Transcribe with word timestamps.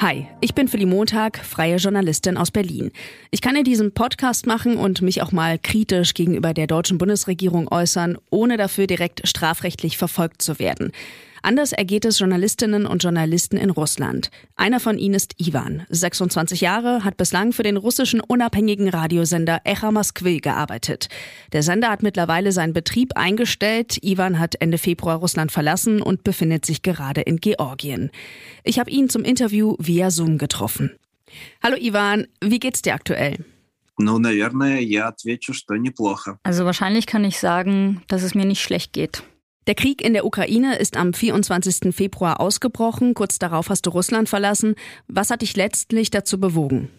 Hi, 0.00 0.26
ich 0.40 0.54
bin 0.54 0.66
Philly 0.66 0.86
Montag, 0.86 1.38
freie 1.38 1.76
Journalistin 1.76 2.36
aus 2.36 2.50
Berlin. 2.50 2.90
Ich 3.30 3.40
kann 3.40 3.54
in 3.54 3.62
diesem 3.62 3.94
Podcast 3.94 4.44
machen 4.44 4.76
und 4.76 5.02
mich 5.02 5.22
auch 5.22 5.30
mal 5.30 5.56
kritisch 5.56 6.14
gegenüber 6.14 6.52
der 6.52 6.66
deutschen 6.66 6.98
Bundesregierung 6.98 7.68
äußern, 7.70 8.18
ohne 8.28 8.56
dafür 8.56 8.88
direkt 8.88 9.26
strafrechtlich 9.26 9.96
verfolgt 9.96 10.42
zu 10.42 10.58
werden. 10.58 10.90
Anders 11.44 11.72
ergeht 11.72 12.06
es 12.06 12.18
Journalistinnen 12.18 12.86
und 12.86 13.02
Journalisten 13.02 13.58
in 13.58 13.68
Russland. 13.68 14.30
Einer 14.56 14.80
von 14.80 14.96
ihnen 14.96 15.12
ist 15.12 15.34
Ivan, 15.36 15.84
26 15.90 16.62
Jahre, 16.62 17.04
hat 17.04 17.18
bislang 17.18 17.52
für 17.52 17.62
den 17.62 17.76
russischen 17.76 18.22
unabhängigen 18.22 18.88
Radiosender 18.88 19.60
Echa 19.64 19.92
Moskwy 19.92 20.38
gearbeitet. 20.40 21.08
Der 21.52 21.62
Sender 21.62 21.90
hat 21.90 22.02
mittlerweile 22.02 22.50
seinen 22.50 22.72
Betrieb 22.72 23.18
eingestellt. 23.18 23.98
Ivan 24.02 24.38
hat 24.38 24.54
Ende 24.60 24.78
Februar 24.78 25.18
Russland 25.18 25.52
verlassen 25.52 26.00
und 26.00 26.24
befindet 26.24 26.64
sich 26.64 26.80
gerade 26.80 27.20
in 27.20 27.36
Georgien. 27.36 28.10
Ich 28.62 28.78
habe 28.78 28.90
ihn 28.90 29.10
zum 29.10 29.22
Interview 29.22 29.76
via 29.78 30.10
Zoom 30.10 30.38
getroffen. 30.38 30.92
Hallo 31.62 31.76
Ivan, 31.76 32.26
wie 32.42 32.58
geht's 32.58 32.80
dir 32.80 32.94
aktuell? 32.94 33.44
Also 36.42 36.64
wahrscheinlich 36.64 37.04
kann 37.04 37.22
ich 37.22 37.38
sagen, 37.38 38.00
dass 38.08 38.22
es 38.22 38.34
mir 38.34 38.46
nicht 38.46 38.62
schlecht 38.62 38.94
geht. 38.94 39.24
Der 39.66 39.74
Krieg 39.74 40.04
in 40.04 40.12
der 40.12 40.26
Ukraine 40.26 40.76
ist 40.76 40.96
am 40.96 41.14
24. 41.14 41.94
Februar 41.94 42.40
ausgebrochen. 42.40 43.14
Kurz 43.14 43.38
darauf 43.38 43.70
hast 43.70 43.86
du 43.86 43.90
Russland 43.90 44.28
verlassen. 44.28 44.74
Was 45.08 45.30
hat 45.30 45.42
dich 45.42 45.56
letztlich 45.56 46.10
dazu 46.10 46.38
bewogen? 46.38 46.90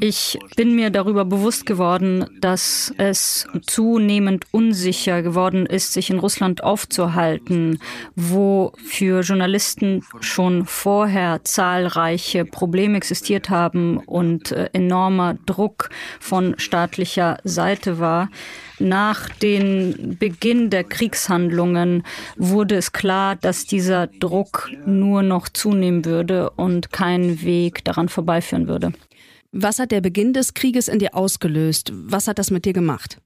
Ich 0.00 0.38
bin 0.56 0.74
mir 0.74 0.90
darüber 0.90 1.24
bewusst 1.24 1.66
geworden, 1.66 2.26
dass 2.40 2.92
es 2.98 3.46
zunehmend 3.66 4.46
unsicher 4.50 5.22
geworden 5.22 5.66
ist, 5.66 5.92
sich 5.92 6.10
in 6.10 6.18
Russland 6.18 6.62
aufzuhalten, 6.62 7.78
wo 8.14 8.72
für 8.84 9.20
Journalisten 9.20 10.04
schon 10.20 10.66
vorher 10.66 11.44
zahlreiche 11.44 12.44
Probleme 12.44 12.96
existiert 12.96 13.50
haben 13.50 13.98
und 13.98 14.52
äh, 14.52 14.68
enormer 14.72 15.34
Druck 15.46 15.90
von 16.20 16.58
staatlicher 16.58 17.38
Seite 17.44 17.98
war. 17.98 18.28
Nach 18.80 19.28
dem 19.28 20.16
Beginn 20.18 20.70
der 20.70 20.84
Kriegshandlungen 20.84 22.02
wurde 22.36 22.76
es 22.76 22.92
klar, 22.92 23.36
dass 23.36 23.66
dieser 23.66 24.06
Druck 24.06 24.70
nur 24.86 25.22
noch 25.22 25.50
zunehmen 25.50 26.06
würde 26.06 26.48
und 26.50 26.90
keinen 26.90 27.42
Weg 27.42 27.84
daran 27.84 28.08
vorbeiführen 28.08 28.68
würde. 28.68 28.92
Was 29.52 29.78
hat 29.78 29.90
der 29.90 30.00
Beginn 30.00 30.32
des 30.32 30.54
Krieges 30.54 30.88
in 30.88 30.98
dir 30.98 31.14
ausgelöst? 31.14 31.92
Was 31.94 32.26
hat 32.26 32.38
das 32.38 32.50
mit 32.50 32.64
dir 32.64 32.72
gemacht? 32.72 33.20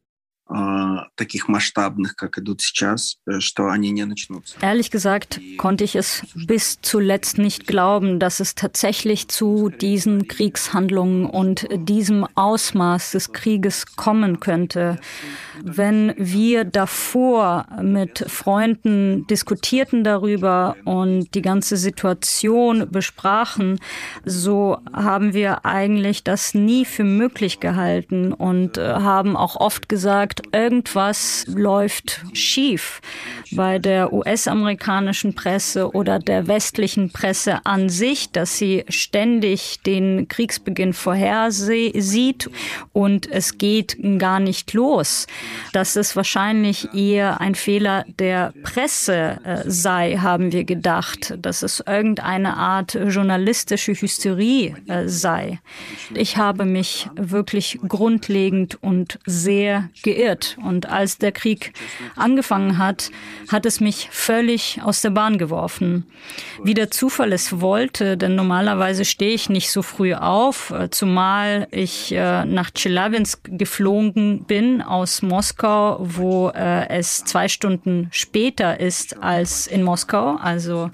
таких 1.16 1.48
масштабных, 1.48 2.16
как 2.16 2.40
идут 2.40 2.62
сейчас, 2.62 3.18
что 3.38 3.68
они 3.68 3.92
не 3.92 4.04
начнутся. 4.06 4.58
Ehrlich 4.62 4.90
gesagt 4.90 5.40
konnte 5.58 5.84
ich 5.84 5.96
es 5.96 6.24
bis 6.34 6.80
zuletzt 6.82 7.38
nicht 7.38 7.68
glauben, 7.68 8.18
dass 8.18 8.40
es 8.40 8.56
tatsächlich 8.56 9.28
zu 9.28 9.70
diesen 9.70 10.28
Kriegshandlungen 10.28 11.28
und 11.28 11.68
diesem 11.72 12.26
Ausmaß 12.34 13.12
des 13.12 13.32
Krieges 13.32 13.96
kommen 13.96 14.40
könnte. 14.40 15.00
Wenn 15.62 16.16
wir 16.18 16.64
davor 16.64 17.68
mit 17.84 18.26
Freunden 18.28 19.28
diskutierten 19.28 20.04
darüber 20.04 20.78
und 20.84 21.36
die 21.36 21.44
ganze 21.44 21.78
Situation 21.78 22.90
besprachen, 22.90 23.80
so 24.26 24.80
haben 24.92 25.34
wir 25.34 25.66
eigentlich 25.66 26.24
das 26.24 26.56
nie 26.56 26.86
für 26.86 27.04
möglich 27.04 27.60
gehalten 27.60 28.34
und 28.34 28.80
haben 28.80 29.36
auch 29.36 29.58
oft 29.58 29.90
gesagt, 29.90 30.33
gesagt, 30.35 30.55
irgendwas 30.55 31.45
läuft 31.49 32.25
schief 32.33 33.01
bei 33.53 33.79
der 33.79 34.13
US-amerikanischen 34.13 35.35
Presse 35.35 35.91
oder 35.93 36.19
der 36.19 36.47
westlichen 36.47 37.11
Presse 37.11 37.65
an 37.65 37.89
sich, 37.89 38.31
dass 38.33 38.59
sie 38.59 38.85
ständig 38.89 39.81
den 39.87 40.29
Kriegsbeginn 40.29 40.93
vorhersieht 40.93 42.51
und 42.93 43.31
es 43.31 43.59
geht 43.59 43.97
gar 44.19 44.41
nicht 44.41 44.73
los. 44.73 45.27
Dass 45.73 45.97
es 45.97 46.17
wahrscheinlich 46.17 46.93
eher 46.95 47.41
ein 47.41 47.55
Fehler 47.55 48.05
der 48.19 48.53
Presse 48.63 49.39
äh, 49.45 49.63
sei, 49.67 50.17
haben 50.17 50.53
wir 50.53 50.65
gedacht, 50.65 51.35
dass 51.39 51.63
es 51.63 51.83
irgendeine 51.87 52.57
Art 52.57 52.95
journalistische 52.95 53.93
Hysterie 53.93 54.75
äh, 54.89 55.07
sei. 55.09 55.61
Ich 56.15 56.37
habe 56.37 56.65
mich 56.65 57.09
wirklich 57.15 57.79
grundlegend 57.87 58.83
und 58.83 59.19
sehr 59.27 59.91
geirrt 60.03 60.24
verirrt. 60.25 60.57
Und 60.63 60.89
als 60.89 61.19
der 61.19 61.33
Krieg 61.33 61.73
angefangen 62.17 62.79
hat, 62.79 63.11
hat 63.51 63.67
es 63.67 63.81
mich 63.81 64.09
völlig 64.11 64.81
aus 64.83 65.03
der 65.03 65.11
Bahn 65.11 65.39
geworfen. 65.39 66.07
Wie 66.63 66.75
der 66.75 66.91
Zufall 66.91 67.33
es 67.33 67.61
wollte, 67.61 68.17
denn 68.17 68.35
normalerweise 68.35 69.05
stehe 69.05 69.35
ich 69.35 69.49
nicht 69.49 69.71
so 69.71 69.83
früh 69.83 70.15
auf, 70.15 70.71
äh, 70.71 70.91
zumal 70.91 71.69
ich 71.71 72.13
äh, 72.13 72.45
nach 72.45 72.71
Tscheljabinsk 72.71 73.41
geflogen 73.45 74.45
bin 74.45 74.83
aus 74.83 75.23
Moskau, 75.23 75.99
wo 76.01 76.49
äh, 76.51 76.89
es 76.89 77.25
zwei 77.25 77.49
Stunden 77.49 78.09
später 78.11 78.81
ist 78.81 79.23
als 79.23 79.67
in 79.67 79.83
Moskau. 79.83 80.37
Also 80.37 80.91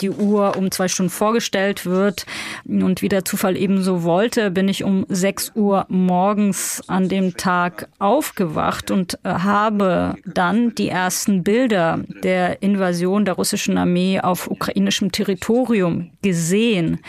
die 0.00 0.10
Uhr 0.10 0.56
um 0.56 0.70
zwei 0.70 0.88
Stunden 0.88 1.10
vorgestellt 1.10 1.86
wird. 1.86 2.26
Und 2.64 3.02
wie 3.02 3.08
der 3.08 3.24
Zufall 3.24 3.56
ebenso 3.56 4.02
wollte, 4.04 4.50
bin 4.50 4.68
ich 4.68 4.84
um 4.84 5.04
sechs 5.08 5.52
Uhr 5.54 5.86
morgens 5.88 6.82
an 6.86 7.08
dem 7.08 7.36
Tag 7.36 7.88
aufgewacht 7.98 8.90
und 8.90 9.18
äh, 9.24 9.28
habe 9.28 10.14
dann 10.24 10.74
die 10.74 10.88
ersten 10.88 11.42
Bilder 11.42 12.00
der 12.22 12.62
Invasion 12.62 13.24
der 13.24 13.34
russischen 13.34 13.76
Armee 13.76 14.20
auf 14.20 14.50
ukrainischem 14.50 15.12
Territorium 15.12 16.11
gesehen. 16.22 17.00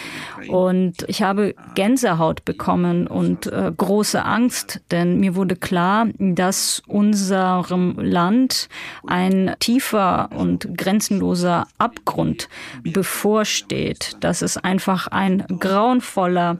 Und 0.47 1.05
ich 1.07 1.21
habe 1.21 1.55
Gänsehaut 1.75 2.43
bekommen 2.45 3.07
und 3.07 3.47
äh, 3.47 3.71
große 3.75 4.23
Angst, 4.23 4.81
denn 4.91 5.19
mir 5.19 5.35
wurde 5.35 5.55
klar, 5.55 6.07
dass 6.17 6.81
unserem 6.87 7.95
Land 7.97 8.67
ein 9.07 9.55
tiefer 9.59 10.29
und 10.35 10.77
grenzenloser 10.77 11.67
Abgrund 11.77 12.49
bevorsteht, 12.83 14.17
dass 14.19 14.41
es 14.41 14.57
einfach 14.57 15.07
ein 15.07 15.45
grauenvoller 15.59 16.57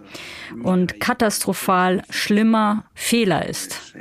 und 0.64 1.00
katastrophal 1.00 2.04
schlimmer 2.10 2.86
Fehler 2.94 3.48
ist. 3.48 3.94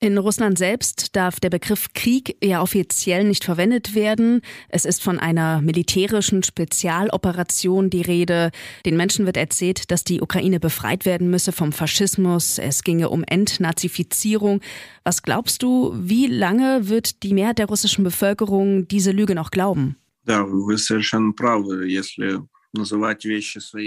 In 0.00 0.18
Russland 0.18 0.58
selbst 0.58 1.16
darf 1.16 1.40
der 1.40 1.50
Begriff 1.50 1.92
Krieg 1.94 2.36
ja 2.42 2.62
offiziell 2.62 3.24
nicht 3.24 3.44
verwendet 3.44 3.94
werden. 3.94 4.40
Es 4.68 4.84
ist 4.84 5.02
von 5.02 5.18
einer 5.18 5.60
militärischen 5.60 6.42
Spezialoperation 6.42 7.90
die 7.90 8.02
Rede. 8.02 8.50
Den 8.84 8.96
Menschen 8.96 9.26
wird 9.26 9.36
erzählt, 9.36 9.90
dass 9.90 10.04
die 10.04 10.20
Ukraine 10.20 10.60
befreit 10.60 11.04
werden 11.04 11.30
müsse 11.30 11.52
vom 11.52 11.72
Faschismus. 11.72 12.58
Es 12.58 12.84
ginge 12.84 13.08
um 13.08 13.24
Entnazifizierung. 13.24 14.60
Was 15.04 15.22
glaubst 15.22 15.62
du, 15.62 15.94
wie 15.96 16.26
lange 16.26 16.88
wird 16.88 17.22
die 17.22 17.34
Mehrheit 17.34 17.58
der 17.58 17.66
russischen 17.66 18.04
Bevölkerung 18.04 18.88
diese 18.88 19.12
Lüge 19.12 19.34
noch 19.34 19.50
glauben? 19.50 19.96
Да, 20.26 20.42
вы 20.42 20.78
совершенно 20.78 21.32
правы. 21.32 21.86
Если 21.86 22.40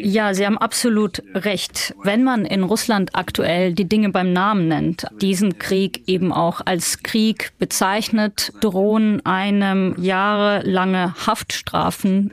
ja, 0.05 0.35
Sie 0.35 0.45
haben 0.45 0.59
absolut 0.59 1.23
recht. 1.35 1.95
Wenn 2.03 2.25
man 2.25 2.45
in 2.45 2.65
Russland 2.65 3.15
aktuell 3.15 3.75
die 3.75 3.89
Dinge 3.89 4.09
beim 4.09 4.33
Namen 4.33 4.67
nennt, 4.67 5.07
diesen 5.21 5.61
Krieg 5.61 6.03
eben 6.09 6.33
auch 6.33 6.61
als 6.65 7.05
Krieg 7.05 7.53
bezeichnet, 7.61 8.53
drohen 8.61 9.25
einem 9.25 9.95
jahrelange 9.99 11.15
Haftstrafen. 11.27 12.33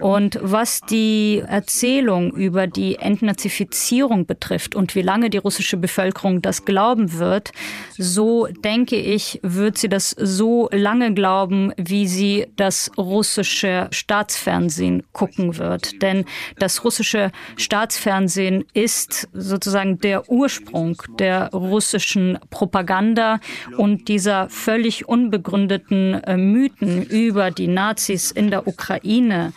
Und 0.00 0.38
was 0.40 0.80
die 0.80 1.42
Erzählung 1.44 2.32
über 2.36 2.68
die 2.68 2.96
Entnazifizierung 2.96 4.26
betrifft 4.26 4.76
und 4.76 4.94
wie 4.94 5.02
lange 5.02 5.28
die 5.28 5.38
russische 5.38 5.76
Bevölkerung 5.76 6.40
das 6.40 6.64
glauben 6.64 7.18
wird, 7.18 7.50
so 7.98 8.46
denke 8.46 8.96
ich, 8.96 9.40
wird 9.42 9.78
sie 9.78 9.88
das 9.88 10.10
so 10.10 10.68
lange 10.72 11.14
glauben, 11.14 11.72
wie 11.76 12.06
sie 12.06 12.46
das 12.54 12.92
russische 12.96 13.88
Staatsfernsehen 13.90 15.02
gucken 15.12 15.58
wird 15.58 15.63
wird. 15.70 16.02
Denn 16.02 16.24
das 16.58 16.84
russische 16.84 17.30
Staatsfernsehen 17.56 18.64
ist 18.72 19.28
sozusagen 19.32 19.98
der 19.98 20.28
Ursprung 20.28 21.00
der 21.18 21.50
russischen 21.52 22.38
Propaganda 22.50 23.40
und 23.76 24.08
dieser 24.08 24.48
völlig 24.48 25.08
unbegründeten 25.08 26.22
äh, 26.24 26.36
Mythen 26.36 27.04
über 27.04 27.50
die 27.50 27.68
Nazis 27.68 28.30
in 28.30 28.50
der 28.50 28.66
Ukraine. 28.66 29.52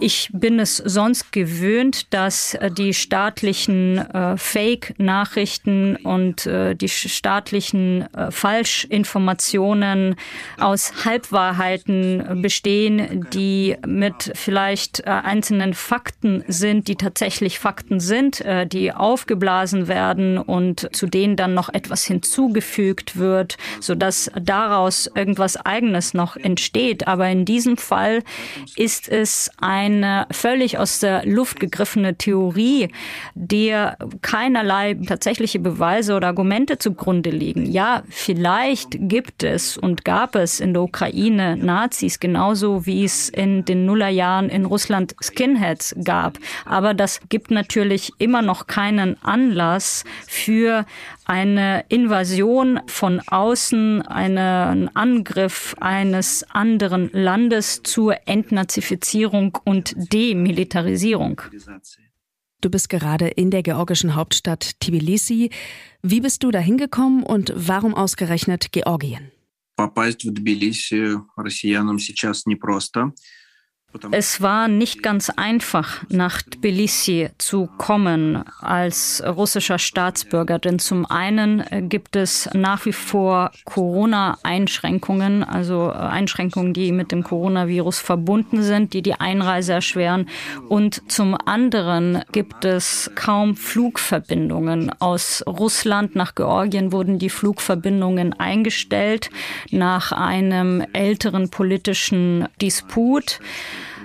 Ich 0.00 0.30
bin 0.32 0.60
es 0.60 0.76
sonst 0.76 1.32
gewöhnt, 1.32 2.12
dass 2.12 2.54
äh, 2.54 2.70
die 2.70 2.94
staatlichen 2.94 3.98
äh, 3.98 4.36
Fake-Nachrichten 4.36 5.96
und 5.96 6.48
die 6.48 6.88
staatlichen 6.88 8.06
Falschinformationen 8.30 10.14
aus 10.58 11.04
Halbwahrheiten 11.04 12.42
bestehen, 12.42 13.26
die 13.32 13.76
mit 13.86 14.32
vielleicht 14.34 15.00
äh, 15.00 15.10
einzelnen 15.48 15.74
Fakten 15.74 16.44
sind, 16.48 16.88
die 16.88 16.96
tatsächlich 16.96 17.58
Fakten 17.58 18.00
sind, 18.00 18.40
äh, 18.42 18.66
die 18.66 18.92
aufgeblasen 18.92 19.88
werden 19.88 20.38
und 20.38 20.88
zu 20.94 21.06
denen 21.06 21.36
dann 21.36 21.54
noch 21.54 21.72
etwas 21.72 22.04
hinzugefügt 22.04 23.16
wird, 23.16 23.56
sodass 23.80 24.30
daraus 24.40 25.10
irgendwas 25.14 25.56
Eigenes 25.56 26.12
noch 26.12 26.36
entsteht. 26.36 27.08
Aber 27.08 27.28
in 27.28 27.44
diesem 27.44 27.76
Fall 27.78 28.22
ist 28.76 29.08
es 29.08 29.50
ein 29.58 29.78
eine 29.88 30.26
völlig 30.30 30.78
aus 30.78 31.00
der 31.00 31.24
Luft 31.24 31.60
gegriffene 31.60 32.16
Theorie, 32.16 32.88
der 33.34 33.96
keinerlei 34.22 34.94
tatsächliche 34.94 35.58
Beweise 35.58 36.14
oder 36.14 36.28
Argumente 36.28 36.78
zugrunde 36.78 37.30
liegen. 37.30 37.64
Ja, 37.64 38.02
vielleicht 38.10 38.98
gibt 39.00 39.44
es 39.44 39.78
und 39.78 40.04
gab 40.04 40.34
es 40.34 40.60
in 40.60 40.74
der 40.74 40.82
Ukraine 40.82 41.56
Nazis 41.56 42.20
genauso 42.20 42.86
wie 42.86 43.04
es 43.04 43.28
in 43.28 43.64
den 43.64 43.86
Nullerjahren 43.86 44.50
in 44.50 44.66
Russland 44.66 45.14
Skinheads 45.37 45.95
gab. 46.03 46.39
Aber 46.65 46.93
das 46.93 47.19
gibt 47.29 47.51
natürlich 47.51 48.11
immer 48.17 48.41
noch 48.41 48.67
keinen 48.67 49.21
Anlass 49.23 50.03
für 50.27 50.85
eine 51.25 51.85
Invasion 51.89 52.79
von 52.87 53.21
außen, 53.21 54.01
einen 54.03 54.95
Angriff 54.95 55.75
eines 55.79 56.43
anderen 56.49 57.09
Landes 57.13 57.81
zur 57.83 58.27
Entnazifizierung 58.27 59.57
und 59.63 59.93
Demilitarisierung. 60.13 61.41
Du 62.61 62.69
bist 62.69 62.89
gerade 62.89 63.27
in 63.27 63.51
der 63.51 63.61
georgischen 63.61 64.15
Hauptstadt 64.15 64.79
Tbilisi. 64.79 65.49
Wie 66.01 66.21
bist 66.21 66.43
du 66.43 66.51
da 66.51 66.59
hingekommen 66.59 67.23
und 67.23 67.51
warum 67.55 67.93
ausgerechnet 67.93 68.71
Georgien? 68.71 69.31
Попасть 69.75 70.23
в 70.23 70.31
Тбилиси 70.31 71.19
россиянам 71.35 71.97
сейчас 71.97 72.45
непросто. 72.45 73.11
Es 74.10 74.42
war 74.42 74.68
nicht 74.68 75.02
ganz 75.02 75.30
einfach, 75.30 76.04
nach 76.10 76.42
Tbilisi 76.42 77.30
zu 77.38 77.70
kommen 77.78 78.44
als 78.60 79.22
russischer 79.26 79.78
Staatsbürger, 79.78 80.58
denn 80.58 80.78
zum 80.78 81.06
einen 81.06 81.64
gibt 81.88 82.14
es 82.14 82.50
nach 82.52 82.84
wie 82.84 82.92
vor 82.92 83.50
Corona-Einschränkungen, 83.64 85.42
also 85.42 85.90
Einschränkungen, 85.90 86.74
die 86.74 86.92
mit 86.92 87.12
dem 87.12 87.24
Coronavirus 87.24 87.98
verbunden 87.98 88.62
sind, 88.62 88.92
die 88.92 89.00
die 89.00 89.14
Einreise 89.14 89.72
erschweren. 89.72 90.28
Und 90.68 91.10
zum 91.10 91.34
anderen 91.46 92.22
gibt 92.30 92.66
es 92.66 93.10
kaum 93.14 93.56
Flugverbindungen. 93.56 94.92
Aus 95.00 95.42
Russland 95.46 96.14
nach 96.14 96.34
Georgien 96.34 96.92
wurden 96.92 97.18
die 97.18 97.30
Flugverbindungen 97.30 98.38
eingestellt 98.38 99.30
nach 99.70 100.12
einem 100.12 100.84
älteren 100.92 101.48
politischen 101.48 102.48
Disput. 102.60 103.40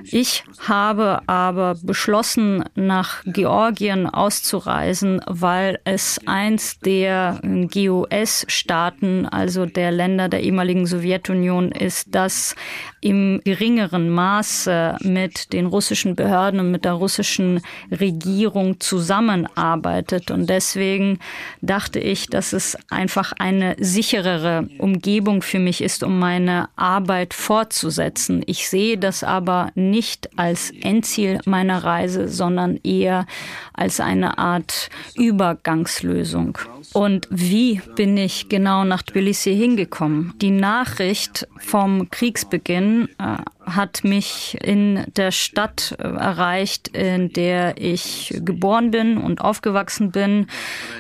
Ich 0.06 0.44
habe 0.68 1.22
aber 1.28 1.76
beschlossen, 1.82 2.64
nach 2.76 3.24
Georgien 3.26 4.08
auszureisen, 4.08 5.22
weil 5.28 5.80
es 5.86 6.20
eins 6.26 6.80
der 6.80 7.40
GOS-Staaten, 7.44 9.26
also 9.26 9.66
der 9.66 9.92
Länder 9.92 10.30
der 10.30 10.44
ehemaligen 10.44 10.86
Sowjetunion 10.86 11.72
ist, 11.72 12.14
das 12.14 12.56
im 13.04 13.42
geringeren 13.44 14.10
Maße 14.10 14.98
mit 15.02 15.52
den 15.52 15.66
russischen 15.66 16.16
Behörden 16.16 16.60
und 16.62 16.72
mit 16.72 16.86
der 16.86 16.94
russischen 16.94 17.62
Regierung 17.92 18.80
zusammenarbeitet. 18.80 20.32
Und 20.32 20.50
deswegen 20.50 21.20
dachte 21.62 22.00
ich, 22.00 22.28
dass 22.28 22.54
es 22.54 22.78
einfach 22.90 23.34
eine 23.38 23.76
sicherere 23.78 24.70
Umgebung 24.78 25.42
für 25.42 25.60
mich 25.60 25.82
ist, 25.82 26.04
um 26.04 26.18
meine 26.18 26.70
Arbeit 26.78 27.34
fortzusetzen. 27.34 28.42
Ich 28.46 28.70
sehe 28.70 28.98
das 28.98 29.24
aber 29.24 29.72
nicht 29.76 30.30
als 30.38 30.72
Endziel 30.72 31.40
meiner 31.46 31.84
Reise, 31.84 32.30
sondern 32.30 32.80
eher 32.84 33.26
als 33.74 34.00
eine 34.00 34.38
Art 34.38 34.90
Übergangslösung. 35.16 36.58
Und 36.94 37.28
wie 37.30 37.82
bin 37.96 38.18
ich 38.18 38.50
genau 38.50 38.84
nach 38.84 39.02
Tbilisi 39.02 39.56
hingekommen? 39.56 40.34
Die 40.42 40.52
Nachricht 40.52 41.48
vom 41.58 42.10
Kriegsbeginn 42.10 43.10
äh, 43.18 43.38
hat 43.66 44.04
mich 44.04 44.58
in 44.62 45.06
der 45.16 45.32
Stadt 45.32 45.96
erreicht, 46.00 46.90
in 46.90 47.32
der 47.32 47.76
ich 47.78 48.34
geboren 48.44 48.92
bin 48.92 49.18
und 49.18 49.42
aufgewachsen 49.42 50.12
bin, 50.12 50.48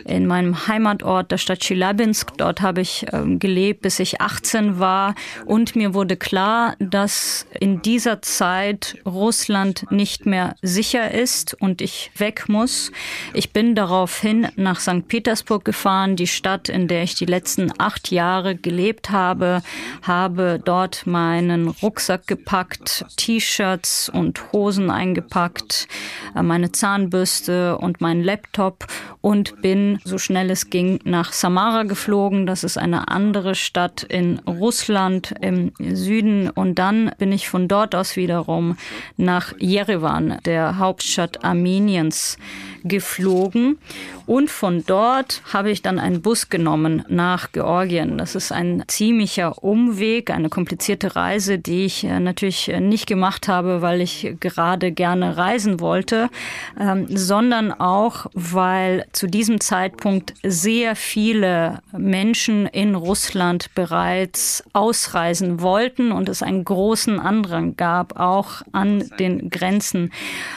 in 0.05 0.27
meinem 0.27 0.67
Heimatort, 0.67 1.31
der 1.31 1.37
Stadt 1.37 1.59
Chilabinsk. 1.59 2.37
Dort 2.37 2.61
habe 2.61 2.81
ich 2.81 3.05
ähm, 3.11 3.39
gelebt, 3.39 3.81
bis 3.81 3.99
ich 3.99 4.21
18 4.21 4.79
war. 4.79 5.15
Und 5.45 5.75
mir 5.75 5.93
wurde 5.93 6.15
klar, 6.15 6.75
dass 6.79 7.45
in 7.59 7.81
dieser 7.81 8.21
Zeit 8.21 8.97
Russland 9.05 9.85
nicht 9.91 10.25
mehr 10.25 10.55
sicher 10.61 11.11
ist 11.11 11.53
und 11.59 11.81
ich 11.81 12.11
weg 12.17 12.45
muss. 12.47 12.91
Ich 13.33 13.51
bin 13.51 13.75
daraufhin 13.75 14.47
nach 14.55 14.79
St. 14.79 15.07
Petersburg 15.07 15.65
gefahren, 15.65 16.15
die 16.15 16.27
Stadt, 16.27 16.69
in 16.69 16.87
der 16.87 17.03
ich 17.03 17.15
die 17.15 17.25
letzten 17.25 17.71
acht 17.77 18.11
Jahre 18.11 18.55
gelebt 18.55 19.09
habe, 19.09 19.61
habe 20.01 20.61
dort 20.63 21.05
meinen 21.05 21.67
Rucksack 21.67 22.27
gepackt 22.27 22.52
eingepackt, 22.53 23.05
T-Shirts 23.17 24.09
und 24.09 24.53
Hosen 24.53 24.91
eingepackt, 24.91 25.87
äh, 26.35 26.43
meine 26.43 26.71
Zahnbürste 26.71 27.79
und 27.79 27.99
meinen 27.99 28.23
Laptop 28.23 28.85
und 29.21 29.61
bin 29.61 29.99
so 30.03 30.17
schnell 30.17 30.51
es 30.51 30.69
ging 30.69 30.99
nach 31.03 31.31
Samara 31.31 31.83
geflogen. 31.83 32.45
Das 32.45 32.63
ist 32.63 32.77
eine 32.77 33.07
andere 33.07 33.55
Stadt 33.55 34.03
in 34.03 34.39
Russland 34.39 35.33
im 35.41 35.71
Süden. 35.79 36.49
Und 36.49 36.77
dann 36.77 37.11
bin 37.17 37.31
ich 37.31 37.49
von 37.49 37.67
dort 37.67 37.95
aus 37.95 38.17
wiederum 38.17 38.77
nach 39.17 39.53
Jerewan, 39.59 40.39
der 40.45 40.77
Hauptstadt 40.77 41.43
Armeniens, 41.43 42.37
geflogen. 42.83 43.77
Und 44.25 44.49
von 44.49 44.83
dort 44.85 45.41
habe 45.53 45.71
ich 45.71 45.81
dann 45.81 45.99
einen 45.99 46.21
Bus 46.21 46.49
genommen 46.49 47.03
nach 47.07 47.51
Georgien. 47.51 48.17
Das 48.17 48.35
ist 48.35 48.51
ein 48.51 48.83
ziemlicher 48.87 49.63
Umweg, 49.63 50.31
eine 50.31 50.49
komplizierte 50.49 51.15
Reise, 51.15 51.59
die 51.59 51.85
ich 51.85 52.03
äh, 52.03 52.19
natürlich 52.43 52.69
äh, 52.69 52.81
nicht 52.81 53.07
gemacht 53.07 53.47
habe, 53.47 53.81
weil 53.81 54.01
ich 54.01 54.35
gerade 54.41 54.91
gerne 54.91 55.37
reisen 55.37 55.79
wollte, 55.79 56.29
ähm, 56.77 57.07
sondern 57.09 57.71
auch, 57.71 58.25
weil 58.33 59.05
zu 59.13 59.27
diesem 59.27 59.61
Zeitpunkt 59.61 60.33
sehr 60.43 60.97
viele 60.97 61.79
Menschen 61.97 62.65
in 62.67 62.95
Russland 62.95 63.73
bereits 63.75 64.61
ausreisen 64.73 65.61
wollten 65.61 66.11
und 66.11 66.27
es 66.27 66.43
einen 66.43 66.65
großen 66.65 67.17
Andrang 67.17 67.77
gab, 67.77 68.19
auch 68.19 68.61
an 68.73 69.09
den 69.19 69.49
Grenzen. 69.49 70.11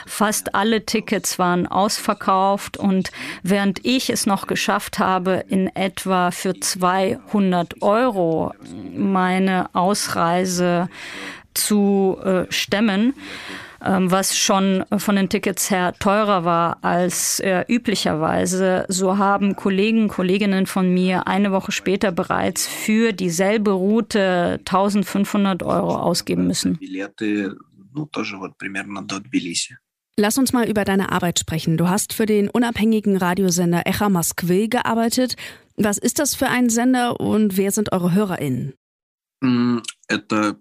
Fast 0.06 0.56
alle 0.56 0.84
Tickets 0.86 1.38
waren 1.38 1.68
ausverkauft 1.68 2.76
und 2.76 3.12
während 3.44 3.84
ich 3.84 4.10
es 4.10 4.26
noch 4.26 4.48
geschafft 4.48 4.98
habe, 4.98 5.44
in 5.48 5.68
etwa 5.76 6.32
für 6.32 6.58
200 6.58 7.80
Euro 7.82 8.52
meine 8.92 9.72
Ausreise 9.72 10.88
zu 11.55 12.17
äh, 12.23 12.45
stemmen, 12.49 13.13
ähm, 13.83 14.11
was 14.11 14.37
schon 14.37 14.85
von 14.97 15.15
den 15.15 15.29
Tickets 15.29 15.71
her 15.71 15.93
teurer 15.99 16.45
war 16.45 16.77
als 16.83 17.39
äh, 17.39 17.65
üblicherweise. 17.67 18.85
So 18.87 19.17
haben 19.17 19.55
Kollegen, 19.55 20.07
Kolleginnen 20.07 20.65
von 20.65 20.93
mir 20.93 21.27
eine 21.27 21.51
Woche 21.51 21.71
später 21.71 22.11
bereits 22.11 22.67
für 22.67 23.11
dieselbe 23.11 23.71
Route 23.71 24.59
1500 24.59 25.63
Euro 25.63 25.95
ausgeben 25.97 26.47
müssen. 26.47 26.79
Lass 30.17 30.37
uns 30.37 30.53
mal 30.53 30.69
über 30.69 30.83
deine 30.83 31.11
Arbeit 31.11 31.39
sprechen. 31.39 31.77
Du 31.77 31.89
hast 31.89 32.13
für 32.13 32.25
den 32.25 32.49
unabhängigen 32.49 33.17
Radiosender 33.17 33.87
Echa 33.87 34.09
Moskwy 34.09 34.67
gearbeitet. 34.67 35.35
Was 35.77 35.97
ist 35.97 36.19
das 36.19 36.35
für 36.35 36.47
ein 36.47 36.69
Sender 36.69 37.19
und 37.19 37.57
wer 37.57 37.71
sind 37.71 37.91
eure 37.91 38.13
HörerInnen? 38.13 38.73
Это 40.07 40.59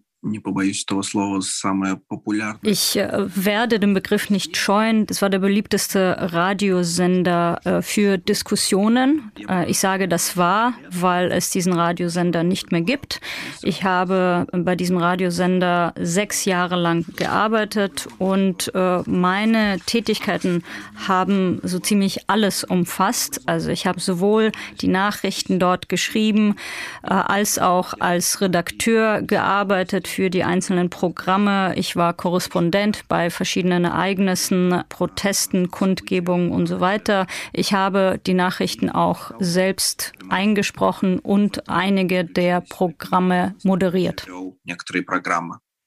Ich 2.64 2.98
äh, 2.98 3.28
werde 3.36 3.80
den 3.80 3.94
Begriff 3.94 4.32
nicht 4.32 4.58
scheuen. 4.58 5.06
Das 5.06 5.22
war 5.22 5.30
der 5.30 5.38
beliebteste 5.38 6.16
Radiosender 6.20 7.60
äh, 7.64 7.82
für 7.84 8.18
Diskussionen. 8.18 9.32
Äh, 9.48 9.70
ich 9.70 9.80
sage 9.80 10.08
das 10.08 10.36
war, 10.36 10.74
weil 10.90 11.32
es 11.32 11.52
diesen 11.52 11.74
Radiosender 11.74 12.44
nicht 12.44 12.72
mehr 12.72 12.82
gibt. 12.82 13.22
Ich 13.62 13.84
habe 13.84 14.48
bei 14.52 14.76
diesem 14.76 14.98
Radiosender 14.98 15.94
sechs 16.00 16.46
Jahre 16.46 16.76
lang 16.76 17.06
gearbeitet 17.16 18.08
und 18.18 18.72
meine 19.06 19.80
Tätigkeiten 19.86 20.64
haben 21.08 21.60
so 21.64 21.80
ziemlich 21.80 22.30
alles 22.30 22.64
umfasst. 22.64 23.42
Also 23.46 23.70
ich 23.70 23.86
habe 23.88 24.00
sowohl 24.00 24.52
die 24.82 24.88
Nachrichten 24.88 25.60
dort 25.60 25.90
geschrieben, 25.90 26.56
als 27.02 27.60
auch 27.60 27.94
als 28.00 28.42
Redakteur 28.42 29.22
gearbeitet 29.22 30.15
für 30.15 30.31
die 30.31 30.45
einzelnen 30.45 30.91
Programme. 30.91 31.75
Ich 31.77 31.97
war 31.97 32.15
Korrespondent 32.15 33.09
bei 33.09 33.31
verschiedenen 33.31 33.85
Ereignissen, 33.85 34.83
Protesten, 34.89 35.71
Kundgebungen 35.71 36.51
und 36.51 36.67
so 36.67 36.81
weiter. 36.81 37.27
Ich 37.53 37.73
habe 37.73 38.21
die 38.27 38.35
Nachrichten 38.35 38.91
auch 38.91 39.33
selbst 39.41 40.13
eingesprochen 40.29 41.19
und 41.19 41.69
einige 41.69 42.25
der 42.25 42.61
Programme 42.61 43.55
moderiert. 43.63 44.27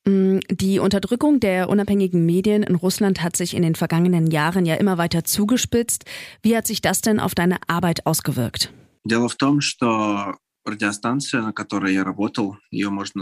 Mm, 0.05 0.39
die 0.49 0.79
Unterdrückung 0.79 1.39
der 1.39 1.69
unabhängigen 1.69 2.25
Medien 2.25 2.63
in 2.63 2.75
Russland 2.75 3.23
hat 3.23 3.37
sich 3.37 3.55
in 3.55 3.63
den 3.63 3.75
vergangenen 3.75 4.27
Jahren 4.27 4.65
ja 4.65 4.75
immer 4.75 4.97
weiter 4.97 5.23
zugespitzt. 5.23 6.05
Wie 6.41 6.57
hat 6.57 6.67
sich 6.67 6.81
das 6.81 7.01
denn 7.01 7.19
auf 7.19 7.35
deine 7.35 7.57
Arbeit 7.67 8.05
ausgewirkt? 8.05 8.73
Дело 9.05 9.27
в 9.27 9.35
том, 9.35 9.59
что 9.59 10.35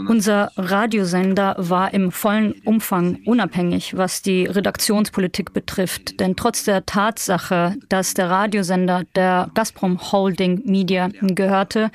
Unser 0.09 0.51
Radiosender 0.57 1.55
war 1.57 1.93
im 1.93 2.11
vollen 2.11 2.53
Umfang 2.65 3.19
unabhängig, 3.25 3.95
was 3.95 4.21
die 4.21 4.45
Redaktionspolitik 4.45 5.53
betrifft. 5.53 6.19
Denn 6.19 6.35
trotz 6.35 6.63
der 6.65 6.85
Tatsache, 6.85 7.75
dass 7.89 8.13
der 8.13 8.29
Radiosender 8.29 9.03
der 9.15 9.49
Gazprom 9.53 10.11
Holding 10.11 10.61
Media 10.65 11.09
gehörte, 11.21 11.91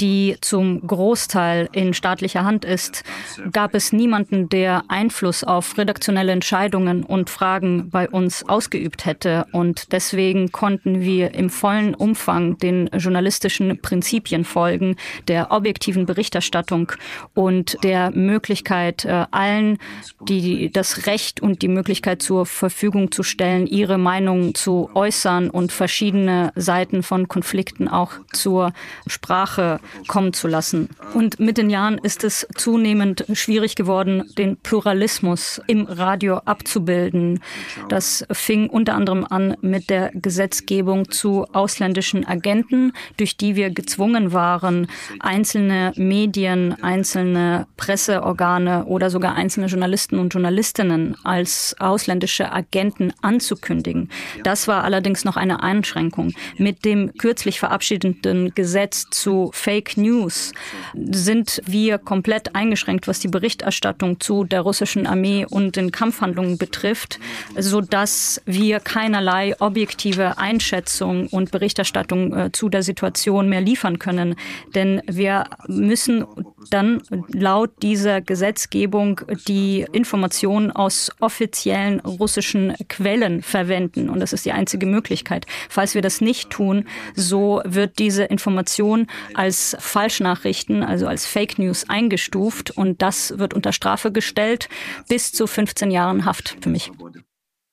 die 0.00 0.36
zum 0.40 0.86
Großteil 0.86 1.68
in 1.72 1.94
staatlicher 1.94 2.44
Hand 2.44 2.64
ist, 2.64 3.04
gab 3.52 3.74
es 3.74 3.92
niemanden, 3.92 4.48
der 4.48 4.84
Einfluss 4.88 5.44
auf 5.44 5.76
redaktionelle 5.78 6.32
Entscheidungen 6.32 7.02
und 7.02 7.30
Fragen 7.30 7.90
bei 7.90 8.08
uns 8.08 8.48
ausgeübt 8.48 9.06
hätte. 9.06 9.46
Und 9.52 9.92
deswegen 9.92 10.52
konnten 10.52 11.00
wir 11.00 11.34
im 11.34 11.50
vollen 11.50 11.94
Umfang 11.94 12.58
den 12.58 12.88
journalistischen 12.92 13.80
Prinzipien 13.80 14.44
folgen 14.44 14.96
der 15.28 15.50
objektiven 15.50 16.06
Berichterstattung 16.06 16.92
und 17.34 17.76
der 17.82 18.10
Möglichkeit, 18.10 19.04
äh, 19.04 19.26
allen 19.30 19.78
die 20.20 20.70
das 20.70 21.06
Recht 21.06 21.40
und 21.40 21.62
die 21.62 21.68
Möglichkeit 21.68 22.22
zur 22.22 22.46
Verfügung 22.46 23.12
zu 23.12 23.22
stellen, 23.22 23.66
ihre 23.66 23.98
Meinung 23.98 24.54
zu 24.54 24.90
äußern 24.94 25.50
und 25.50 25.72
verschiedene 25.72 26.52
Seiten 26.54 27.02
von 27.02 27.28
Konflikten 27.28 27.88
auch 27.88 28.12
zur 28.32 28.72
Sprache 29.06 29.79
kommen 30.08 30.32
zu 30.32 30.48
lassen. 30.48 30.88
Und 31.14 31.40
mit 31.40 31.58
den 31.58 31.70
Jahren 31.70 31.98
ist 31.98 32.24
es 32.24 32.46
zunehmend 32.56 33.24
schwierig 33.32 33.74
geworden, 33.74 34.24
den 34.36 34.56
Pluralismus 34.56 35.60
im 35.66 35.86
Radio 35.86 36.38
abzubilden. 36.38 37.40
Das 37.88 38.24
fing 38.32 38.68
unter 38.68 38.94
anderem 38.94 39.26
an 39.28 39.56
mit 39.60 39.90
der 39.90 40.10
Gesetzgebung 40.14 41.10
zu 41.10 41.44
ausländischen 41.52 42.26
Agenten, 42.26 42.92
durch 43.16 43.36
die 43.36 43.56
wir 43.56 43.70
gezwungen 43.70 44.32
waren, 44.32 44.86
einzelne 45.20 45.92
Medien, 45.96 46.82
einzelne 46.82 47.66
Presseorgane 47.76 48.84
oder 48.86 49.10
sogar 49.10 49.34
einzelne 49.34 49.66
Journalisten 49.66 50.18
und 50.18 50.32
Journalistinnen 50.32 51.16
als 51.24 51.76
ausländische 51.78 52.52
Agenten 52.52 53.12
anzukündigen. 53.22 54.10
Das 54.42 54.68
war 54.68 54.84
allerdings 54.84 55.24
noch 55.24 55.36
eine 55.36 55.62
Einschränkung. 55.62 56.32
Mit 56.56 56.84
dem 56.84 57.12
kürzlich 57.18 57.58
verabschiedeten 57.58 58.52
Gesetz 58.54 59.06
zu 59.10 59.50
News 59.96 60.52
sind 60.94 61.62
wir 61.66 61.98
komplett 61.98 62.54
eingeschränkt, 62.54 63.08
was 63.08 63.20
die 63.20 63.28
Berichterstattung 63.28 64.20
zu 64.20 64.44
der 64.44 64.62
russischen 64.62 65.06
Armee 65.06 65.46
und 65.48 65.76
den 65.76 65.92
Kampfhandlungen 65.92 66.58
betrifft, 66.58 67.18
so 67.56 67.80
dass 67.80 68.42
wir 68.46 68.80
keinerlei 68.80 69.54
objektive 69.60 70.38
Einschätzung 70.38 71.28
und 71.28 71.50
Berichterstattung 71.50 72.36
äh, 72.36 72.52
zu 72.52 72.68
der 72.68 72.82
Situation 72.82 73.48
mehr 73.48 73.60
liefern 73.60 73.98
können. 73.98 74.34
Denn 74.74 75.02
wir 75.06 75.44
müssen 75.68 76.24
dann 76.68 77.02
laut 77.28 77.70
dieser 77.82 78.20
Gesetzgebung 78.20 79.20
die 79.48 79.86
Informationen 79.92 80.70
aus 80.70 81.10
offiziellen 81.20 82.00
russischen 82.00 82.74
Quellen 82.88 83.42
verwenden. 83.42 84.10
Und 84.10 84.20
das 84.20 84.32
ist 84.32 84.44
die 84.44 84.52
einzige 84.52 84.86
Möglichkeit. 84.86 85.46
Falls 85.68 85.94
wir 85.94 86.02
das 86.02 86.20
nicht 86.20 86.50
tun, 86.50 86.84
so 87.14 87.62
wird 87.64 87.98
diese 87.98 88.24
Information 88.24 89.06
als 89.34 89.76
Falschnachrichten, 89.80 90.82
also 90.82 91.06
als 91.06 91.26
Fake 91.26 91.58
News 91.58 91.88
eingestuft. 91.88 92.70
Und 92.70 93.00
das 93.02 93.38
wird 93.38 93.54
unter 93.54 93.72
Strafe 93.72 94.12
gestellt 94.12 94.68
bis 95.08 95.32
zu 95.32 95.46
15 95.46 95.90
Jahren 95.90 96.24
Haft 96.24 96.56
für 96.60 96.68
mich. 96.68 96.90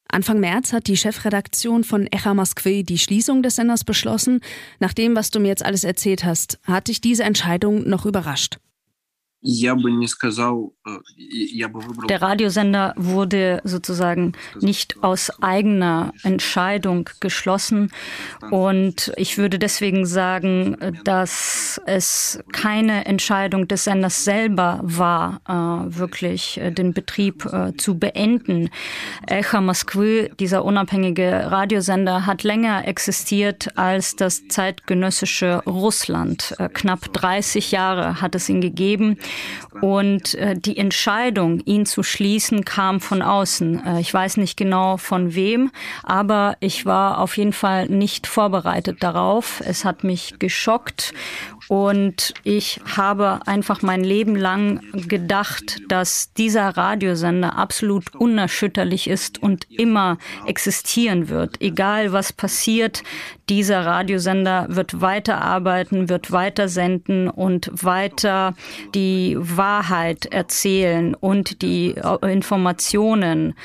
Anfang 0.10 0.40
März 0.40 0.72
hat 0.72 0.88
die 0.88 0.98
Chefredaktion 0.98 1.84
von 1.84 2.08
Echa 2.08 2.34
Moskwy 2.34 2.84
die 2.84 2.98
Schließung 2.98 3.44
des 3.44 3.56
Senders 3.56 3.84
beschlossen. 3.84 4.40
Nach 4.80 4.94
dem, 4.94 5.16
was 5.16 5.32
du 5.32 5.40
mir 5.40 5.50
jetzt 5.50 5.66
alles 5.66 5.84
erzählt 5.84 6.24
hast, 6.24 6.60
hat 6.64 6.88
dich 6.88 7.02
diese 7.02 7.24
Entscheidung 7.24 7.88
noch 7.88 8.06
überrascht? 8.06 8.58
Э, 9.44 9.50
Der 12.10 12.22
Radiosender 12.22 12.94
wurde 12.98 13.62
sozusagen 13.64 14.34
nicht 14.62 15.04
aus 15.04 15.32
eigener 15.42 16.12
Entscheidung 16.24 17.10
geschlossen. 17.20 17.92
Und 18.50 19.12
ich 19.16 19.38
würde 19.38 19.60
deswegen 19.60 20.08
sagen, 20.08 20.76
dass 21.04 21.80
es 21.86 22.40
keine 22.52 23.06
Entscheidung 23.06 23.68
des 23.68 23.84
Senders 23.84 24.24
selber 24.24 24.80
war, 24.82 25.42
äh, 25.48 25.98
wirklich 25.98 26.58
äh, 26.58 26.72
den 26.72 26.94
Betrieb 26.94 27.46
äh, 27.46 27.74
zu 27.78 28.00
beenden. 28.00 28.70
Echa 29.28 29.62
Moskwy, 29.62 30.32
dieser 30.40 30.66
unabhängige 30.66 31.52
Radiosender, 31.52 32.26
hat 32.26 32.42
länger 32.44 32.88
existiert 32.88 33.78
als 33.78 34.16
das 34.16 34.48
zeitgenössische 34.48 35.62
Russland. 35.68 36.56
Knapp 36.74 37.14
30 37.14 37.72
Jahre 37.72 38.22
hat 38.22 38.34
es 38.34 38.50
ihn 38.50 38.62
gegeben. 38.62 39.18
Und 39.82 40.34
äh, 40.36 40.56
die 40.58 40.78
Entscheidung, 40.78 41.60
ihn 41.62 41.86
zu 41.86 42.04
schließen, 42.04 42.66
kam 42.66 43.00
von 43.00 43.22
außen. 43.22 43.86
Äh, 43.86 44.00
ich 44.00 44.14
weiß 44.14 44.38
nicht 44.38 44.58
genau 44.58 44.98
von 44.98 45.36
wem, 45.36 45.72
aber 46.04 46.58
ich 46.60 46.86
war 46.86 47.20
auf 47.20 47.38
jeden 47.38 47.54
Fall 47.54 47.88
nicht 47.88 48.28
vorbereitet 48.28 49.04
darauf. 49.04 49.62
Es 49.66 49.86
hat 49.86 50.04
mich 50.04 50.36
geschockt 50.40 51.14
und 51.68 52.34
ich 52.44 52.80
habe 52.96 53.42
einfach 53.46 53.82
mein 53.82 54.04
Leben 54.04 54.36
lang 54.36 54.82
gedacht, 54.94 55.80
dass 55.90 56.32
dieser 56.34 56.70
Radiosender 56.70 57.58
absolut 57.58 58.16
unerschütterlich 58.16 59.10
ist 59.10 59.42
und 59.42 59.70
immer 59.70 60.18
existieren 60.46 61.30
wird. 61.30 61.62
Egal 61.62 62.14
was 62.14 62.32
passiert, 62.32 63.04
dieser 63.50 63.86
Radiosender 63.86 64.66
wird 64.70 65.00
weiterarbeiten, 65.00 66.10
wird 66.10 66.32
weiter 66.32 66.68
senden 66.68 67.30
und 67.30 67.70
weiter 67.74 68.56
die 68.94 69.38
Wahrheit 69.40 70.26
erzählen 70.26 71.16
und 71.16 71.62
die 71.62 71.96
Informationen, 72.22 73.56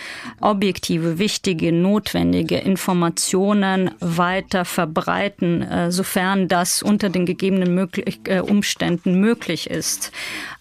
objektive, 0.41 1.19
wichtige, 1.19 1.73
notwendige 1.73 2.59
Informationen 2.59 3.91
weiter 4.01 4.65
verbreiten, 4.65 5.63
äh, 5.63 5.91
sofern 5.91 6.49
das 6.49 6.83
unter 6.83 7.09
den 7.09 7.27
gegebenen 7.27 7.75
möglich 7.93 8.21
äh, 8.25 8.41
Umständen 8.41 9.21
möglich 9.21 9.69
ist. 9.71 10.13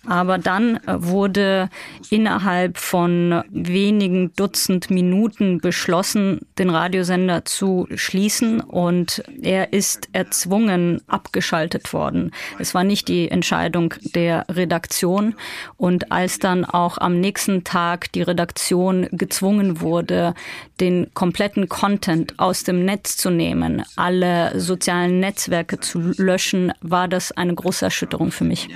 Aber 0.07 0.38
dann 0.38 0.77
äh, 0.77 0.95
wurde 0.97 1.69
innerhalb 2.09 2.77
von 2.77 3.43
wenigen 3.50 4.33
Dutzend 4.35 4.89
Minuten 4.89 5.59
beschlossen, 5.59 6.39
den 6.57 6.69
Radiosender 6.69 7.45
zu 7.45 7.88
schließen 7.93 8.61
und 8.61 9.23
er 9.41 9.73
ist 9.73 10.09
erzwungen 10.11 11.01
abgeschaltet 11.07 11.93
worden. 11.93 12.31
Es 12.59 12.73
war 12.73 12.83
nicht 12.83 13.07
die 13.07 13.29
Entscheidung 13.29 13.93
der 14.15 14.45
Redaktion 14.50 15.35
und 15.77 16.11
als 16.11 16.39
dann 16.39 16.65
auch 16.65 16.97
am 16.97 17.19
nächsten 17.19 17.63
Tag 17.63 18.11
die 18.13 18.23
Redaktion 18.23 19.07
gezwungen 19.11 19.81
wurde, 19.81 20.33
den 20.79 21.13
kompletten 21.13 21.69
Content 21.69 22.39
aus 22.39 22.63
dem 22.63 22.85
Netz 22.85 23.17
zu 23.17 23.29
nehmen, 23.29 23.83
alle 23.95 24.59
sozialen 24.59 25.19
Netzwerke 25.19 25.79
zu 25.79 26.00
löschen, 26.17 26.73
war 26.81 27.07
das 27.07 27.20
eine 27.37 27.54
große 27.54 27.85
Erschütterung 27.85 28.30
für 28.32 28.44
mich 28.44 28.68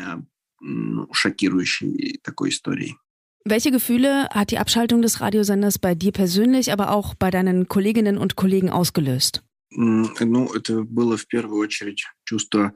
шокирующей 1.12 2.20
такой 2.22 2.50
историей. 2.50 2.96
Welche 3.44 3.70
Gefühle 3.70 4.28
hat 4.30 4.50
die 4.50 4.58
Abschaltung 4.58 5.00
des 5.00 5.20
Radiosenders 5.22 5.78
bei 5.78 5.94
dir 5.94 6.12
persönlich, 6.12 6.72
aber 6.72 6.90
auch 6.90 7.14
bei 7.14 7.30
deinen 7.30 7.68
Kolleginnen 7.68 8.18
und 8.18 8.36
Kollegen 8.36 8.68
ausgelöst? 8.70 9.42
Ну, 9.72 10.04
это 10.52 10.82
было 10.84 11.16
в 11.16 11.26
первую 11.28 11.60
очередь 11.62 12.04
чувство 12.24 12.72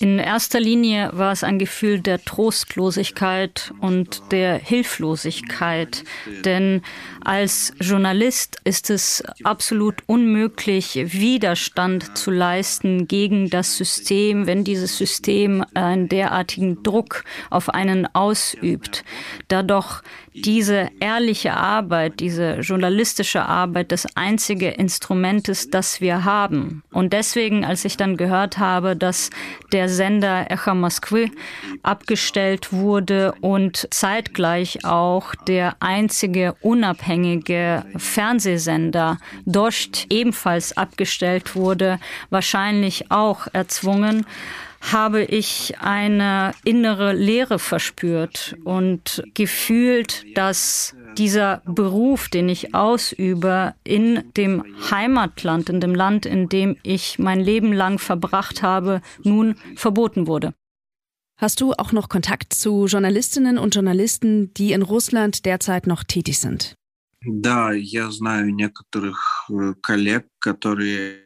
in 0.00 0.18
erster 0.18 0.60
Linie 0.60 1.10
war 1.12 1.32
es 1.32 1.42
ein 1.42 1.58
Gefühl 1.58 2.00
der 2.00 2.24
Trostlosigkeit 2.24 3.72
und 3.80 4.22
der 4.30 4.58
Hilflosigkeit, 4.58 6.04
denn 6.44 6.82
als 7.24 7.72
Journalist 7.80 8.60
ist 8.62 8.90
es 8.90 9.24
absolut 9.42 10.02
unmöglich, 10.06 11.12
Widerstand 11.12 12.16
zu 12.16 12.30
leisten 12.30 13.08
gegen 13.08 13.50
das 13.50 13.76
System, 13.76 14.46
wenn 14.46 14.62
dieses 14.62 14.96
System 14.96 15.64
einen 15.74 16.08
derartigen 16.08 16.82
Druck 16.84 17.24
auf 17.50 17.70
einen 17.70 18.06
ausübt, 18.14 19.04
da 19.48 19.64
doch 19.64 20.02
diese 20.32 20.90
ehrliche 21.00 21.54
Arbeit, 21.54 22.20
diese 22.20 22.60
journalistische 22.60 23.44
Arbeit 23.44 23.90
das 23.90 24.16
einzige 24.16 24.68
Instrument 24.68 25.48
ist, 25.48 25.74
das 25.74 26.00
wir 26.00 26.24
haben. 26.24 26.84
Und 26.92 27.12
deswegen, 27.12 27.64
als 27.64 27.84
ich 27.84 27.96
dann 27.96 28.16
gehört 28.16 28.27
habe, 28.30 28.96
dass 28.96 29.30
der 29.72 29.88
Sender 29.88 30.50
Echa 30.50 30.74
Moskwy 30.74 31.30
abgestellt 31.82 32.72
wurde 32.72 33.34
und 33.40 33.88
zeitgleich 33.90 34.84
auch 34.84 35.34
der 35.46 35.76
einzige 35.80 36.54
unabhängige 36.60 37.84
Fernsehsender 37.96 39.18
Dost 39.44 40.06
ebenfalls 40.10 40.76
abgestellt 40.76 41.54
wurde, 41.54 41.98
wahrscheinlich 42.30 43.10
auch 43.10 43.46
erzwungen, 43.52 44.26
habe 44.80 45.22
ich 45.24 45.74
eine 45.80 46.52
innere 46.64 47.12
Leere 47.12 47.58
verspürt 47.58 48.56
und 48.64 49.22
gefühlt, 49.34 50.24
dass 50.36 50.94
dieser 51.16 51.62
Beruf, 51.66 52.28
den 52.28 52.48
ich 52.48 52.74
ausübe, 52.74 53.74
in 53.84 54.24
dem 54.36 54.64
Heimatland, 54.90 55.68
in 55.68 55.80
dem 55.80 55.94
Land, 55.94 56.26
in 56.26 56.48
dem 56.48 56.76
ich 56.82 57.18
mein 57.18 57.40
Leben 57.40 57.72
lang 57.72 57.98
verbracht 57.98 58.62
habe, 58.62 59.00
nun 59.22 59.56
verboten 59.76 60.26
wurde. 60.26 60.54
Hast 61.40 61.60
du 61.60 61.72
auch 61.72 61.92
noch 61.92 62.08
Kontakt 62.08 62.52
zu 62.52 62.86
Journalistinnen 62.86 63.58
und 63.58 63.74
Journalisten, 63.74 64.52
die 64.54 64.72
in 64.72 64.82
Russland 64.82 65.46
derzeit 65.46 65.86
noch 65.86 66.02
tätig 66.02 66.40
sind? 66.40 66.74
Ja, 67.24 67.72
ich 67.72 67.92
kenne 67.92 68.72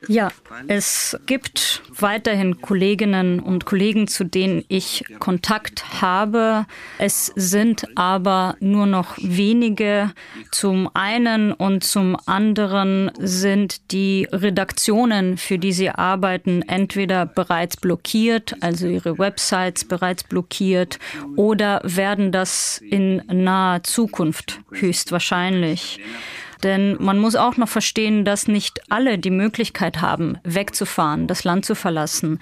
ja, 0.08 0.30
es 0.68 1.18
gibt 1.26 1.82
weiterhin 1.98 2.62
Kolleginnen 2.62 3.40
und 3.40 3.66
Kollegen, 3.66 4.08
zu 4.08 4.24
denen 4.24 4.64
ich 4.68 5.04
Kontakt 5.18 6.00
habe. 6.00 6.64
Es 6.98 7.26
sind 7.36 7.86
aber 7.94 8.56
nur 8.60 8.86
noch 8.86 9.18
wenige. 9.18 10.12
Zum 10.50 10.88
einen 10.94 11.52
und 11.52 11.84
zum 11.84 12.16
anderen 12.24 13.10
sind 13.18 13.92
die 13.92 14.28
Redaktionen, 14.32 15.36
für 15.36 15.58
die 15.58 15.72
sie 15.72 15.90
arbeiten, 15.90 16.62
entweder 16.62 17.26
bereits 17.26 17.76
blockiert, 17.76 18.56
also 18.62 18.86
ihre 18.86 19.18
Websites 19.18 19.84
bereits 19.84 20.24
blockiert, 20.24 20.98
oder 21.36 21.82
werden 21.84 22.32
das 22.32 22.78
in 22.78 23.16
naher 23.26 23.82
Zukunft 23.82 24.60
höchstwahrscheinlich. 24.70 26.00
Denn 26.62 26.96
man 27.00 27.18
muss 27.18 27.34
auch 27.34 27.56
noch 27.56 27.68
verstehen, 27.68 28.24
dass 28.24 28.48
nicht 28.48 28.80
alle 28.88 29.18
die 29.18 29.30
Möglichkeit 29.30 30.00
haben, 30.00 30.38
wegzufahren, 30.44 31.26
das 31.26 31.44
Land 31.44 31.64
zu 31.64 31.74
verlassen. 31.74 32.38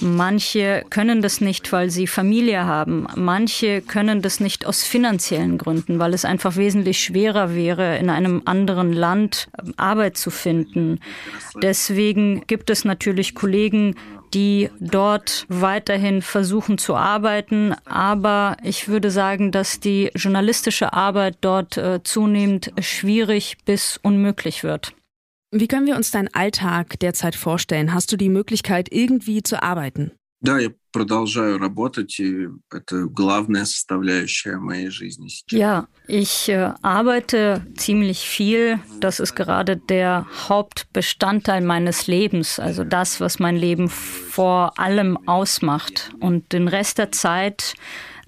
Manche 0.00 0.84
können 0.90 1.22
das 1.22 1.40
nicht, 1.40 1.72
weil 1.72 1.90
sie 1.90 2.06
Familie 2.06 2.64
haben. 2.64 3.06
Manche 3.16 3.82
können 3.82 4.22
das 4.22 4.40
nicht 4.40 4.66
aus 4.66 4.84
finanziellen 4.84 5.58
Gründen, 5.58 5.98
weil 5.98 6.14
es 6.14 6.24
einfach 6.24 6.56
wesentlich 6.56 7.00
schwerer 7.00 7.54
wäre, 7.54 7.98
in 7.98 8.10
einem 8.10 8.42
anderen 8.44 8.92
Land 8.92 9.48
Arbeit 9.76 10.16
zu 10.16 10.30
finden. 10.30 11.00
Deswegen 11.60 12.46
gibt 12.46 12.70
es 12.70 12.84
natürlich 12.84 13.34
Kollegen, 13.34 13.96
die 14.33 14.69
dort 14.79 15.45
weiterhin 15.49 16.21
versuchen 16.21 16.77
zu 16.77 16.95
arbeiten. 16.95 17.73
Aber 17.85 18.57
ich 18.63 18.87
würde 18.87 19.11
sagen, 19.11 19.51
dass 19.51 19.79
die 19.79 20.11
journalistische 20.15 20.93
Arbeit 20.93 21.37
dort 21.41 21.77
äh, 21.77 22.01
zunehmend 22.03 22.71
schwierig 22.79 23.57
bis 23.65 23.99
unmöglich 24.01 24.63
wird. 24.63 24.93
Wie 25.51 25.67
können 25.67 25.87
wir 25.87 25.95
uns 25.95 26.11
deinen 26.11 26.33
Alltag 26.33 26.99
derzeit 26.99 27.35
vorstellen? 27.35 27.93
Hast 27.93 28.11
du 28.11 28.17
die 28.17 28.29
Möglichkeit, 28.29 28.89
irgendwie 28.91 29.41
zu 29.41 29.63
arbeiten? 29.63 30.11
Да, 30.41 30.59
я 30.59 30.69
продолжаю 30.93 31.59
работать, 31.59 32.19
и 32.19 32.47
это 32.71 33.05
главная 33.05 33.65
составляющая 33.65 34.57
моей 34.57 34.89
жизни 34.89 35.27
сейчас. 35.27 35.59
Ja, 35.59 35.87
ich 36.07 36.49
äh, 36.49 36.73
arbeite 36.81 37.65
ziemlich 37.75 38.27
viel. 38.27 38.79
Das 38.99 39.19
ist 39.19 39.35
gerade 39.35 39.77
der 39.77 40.25
Hauptbestandteil 40.47 41.61
meines 41.61 42.07
Lebens, 42.07 42.59
also 42.59 42.83
das, 42.83 43.21
was 43.21 43.39
mein 43.39 43.55
Leben 43.55 43.89
vor 43.89 44.79
allem 44.79 45.17
ausmacht. 45.27 46.11
Und 46.19 46.51
den 46.53 46.67
Rest 46.67 46.97
der 46.97 47.11
Zeit 47.11 47.75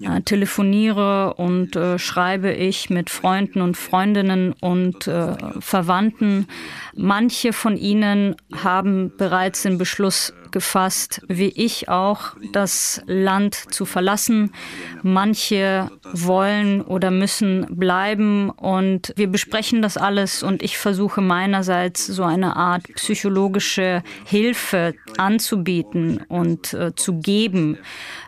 äh, 0.02 0.20
telefoniere 0.22 1.34
und 1.34 1.76
äh, 1.76 1.98
schreibe 1.98 2.52
ich 2.52 2.90
mit 2.90 3.10
Freunden 3.10 3.60
und 3.60 3.76
Freundinnen 3.76 4.52
und 4.60 5.06
äh, 5.06 5.36
Verwandten. 5.60 6.48
Manche 6.96 7.52
von 7.52 7.76
ihnen 7.76 8.34
haben 8.52 9.12
bereits 9.16 9.62
den 9.62 9.78
Beschluss 9.78 10.32
gefasst, 10.57 11.21
wie 11.27 11.49
ich 11.49 11.87
auch, 11.87 12.35
das 12.51 13.03
Land 13.05 13.53
zu 13.69 13.85
verlassen. 13.85 14.53
Manche 15.03 15.91
wollen 16.13 16.81
oder 16.81 17.11
müssen 17.11 17.67
bleiben 17.69 18.49
und 18.49 19.13
wir 19.15 19.27
besprechen 19.27 19.83
das 19.83 19.97
alles 19.97 20.41
und 20.41 20.63
ich 20.63 20.79
versuche 20.79 21.21
meinerseits 21.21 22.07
so 22.07 22.23
eine 22.23 22.55
Art 22.55 22.87
psychologische 22.95 24.01
Hilfe 24.25 24.95
anzubieten 25.17 26.25
und 26.27 26.73
äh, 26.73 26.95
zu 26.95 27.19
geben, 27.19 27.77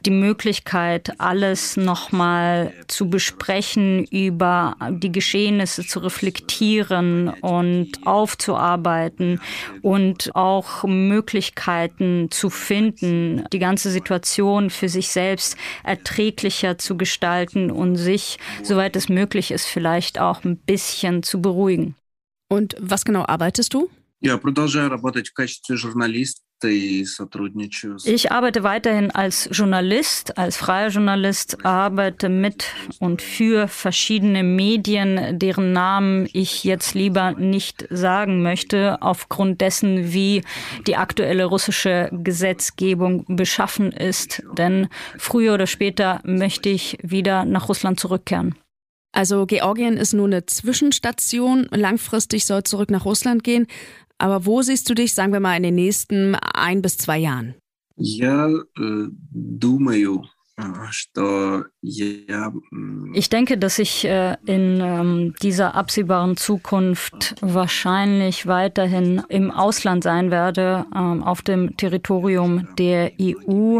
die 0.06 0.12
Möglichkeit, 0.12 1.20
alles 1.20 1.78
nochmal 1.78 2.74
zu 2.88 3.10
besprechen, 3.10 4.06
über 4.06 4.76
die 4.92 5.12
Geschehnisse 5.12 5.84
zu 5.84 5.98
reflektieren 5.98 7.30
und 7.42 8.06
aufzuarbeiten 8.06 9.42
und 9.82 10.36
auch 10.36 10.84
Möglichkeiten 10.84 12.19
zu 12.31 12.51
finden, 12.51 13.45
die 13.53 13.59
ganze 13.59 13.91
Situation 13.91 14.71
für 14.71 14.89
sich 14.89 15.09
selbst 15.09 15.57
erträglicher 15.83 16.79
zu 16.79 16.97
gestalten 16.97 17.71
und 17.71 17.97
sich, 17.97 18.39
soweit 18.63 18.97
es 18.97 19.09
möglich 19.09 19.51
ist, 19.51 19.67
vielleicht 19.67 20.19
auch 20.19 20.45
ein 20.45 20.57
bisschen 20.57 21.23
zu 21.23 21.41
beruhigen. 21.41 21.97
Und 22.49 22.77
was 22.81 23.05
genau 23.05 23.25
arbeitest 23.27 23.75
du? 23.75 23.91
Я 24.21 24.39
продолжаю 24.39 24.89
работать 24.89 25.29
в 25.29 25.35
качестве 25.35 25.77
журналиста 25.77 26.41
ich 26.62 28.32
arbeite 28.32 28.64
weiterhin 28.64 29.12
als 29.12 29.50
Journalist, 29.52 30.38
als 30.38 30.58
freier 30.58 30.90
Journalist, 30.90 31.66
arbeite 31.66 32.28
mit 32.28 32.66
und 33.00 33.22
für 33.22 33.68
verschiedene 33.68 34.44
Medien, 34.44 35.40
deren 35.40 35.72
Namen 35.72 36.28
ich 36.34 36.64
jetzt 36.64 36.96
lieber 36.96 37.32
nicht 37.32 37.88
sagen 37.90 38.42
möchte, 38.44 39.02
aufgrund 39.02 39.62
dessen, 39.62 40.12
wie 40.12 40.44
die 40.88 40.98
aktuelle 40.98 41.46
russische 41.46 42.10
Gesetzgebung 42.12 43.26
beschaffen 43.28 43.92
ist. 43.92 44.44
Denn 44.58 44.88
früher 45.18 45.54
oder 45.54 45.68
später 45.68 46.22
möchte 46.24 46.70
ich 46.70 46.98
wieder 47.02 47.46
nach 47.46 47.70
Russland 47.70 48.00
zurückkehren. 48.00 48.56
Also 49.12 49.46
Georgien 49.46 49.98
ist 49.98 50.14
nur 50.14 50.28
eine 50.28 50.46
Zwischenstation. 50.46 51.68
Langfristig 51.72 52.46
soll 52.46 52.64
zurück 52.64 52.92
nach 52.92 53.06
Russland 53.06 53.44
gehen. 53.44 53.68
Aber 54.19 54.47
wo 54.47 54.63
siehst 54.63 54.89
du 54.89 54.95
dich, 54.95 55.15
sagen 55.15 55.33
wir 55.33 55.41
mal, 55.41 55.57
in 55.57 55.63
den 55.63 55.75
nächsten 55.75 56.35
ein 56.35 56.83
bis 56.83 56.97
zwei 56.99 57.19
Jahren? 57.19 57.55
Я 57.97 58.49
äh, 58.49 59.09
думаю, 59.31 60.25
ich 61.82 63.30
denke, 63.30 63.58
dass 63.58 63.80
ich 63.80 64.04
äh, 64.04 64.36
in 64.46 64.82
ähm, 64.82 65.34
dieser 65.42 65.76
absehbaren 65.76 66.36
Zukunft 66.36 67.36
wahrscheinlich 67.40 68.48
weiterhin 68.48 69.24
im 69.30 69.50
Ausland 69.50 70.04
sein 70.04 70.30
werde, 70.30 70.86
ähm, 70.94 71.24
auf 71.24 71.42
dem 71.42 71.78
Territorium 71.78 72.68
der 72.78 73.14
EU. 73.22 73.80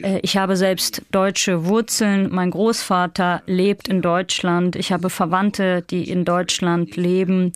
Äh, 0.00 0.20
ich 0.22 0.36
habe 0.36 0.56
selbst 0.56 1.02
deutsche 1.10 1.66
Wurzeln. 1.66 2.28
Mein 2.32 2.52
Großvater 2.52 3.42
lebt 3.46 3.88
in 3.88 4.00
Deutschland. 4.00 4.76
Ich 4.76 4.92
habe 4.92 5.10
Verwandte, 5.10 5.82
die 5.82 6.08
in 6.08 6.24
Deutschland 6.24 6.94
leben. 6.94 7.52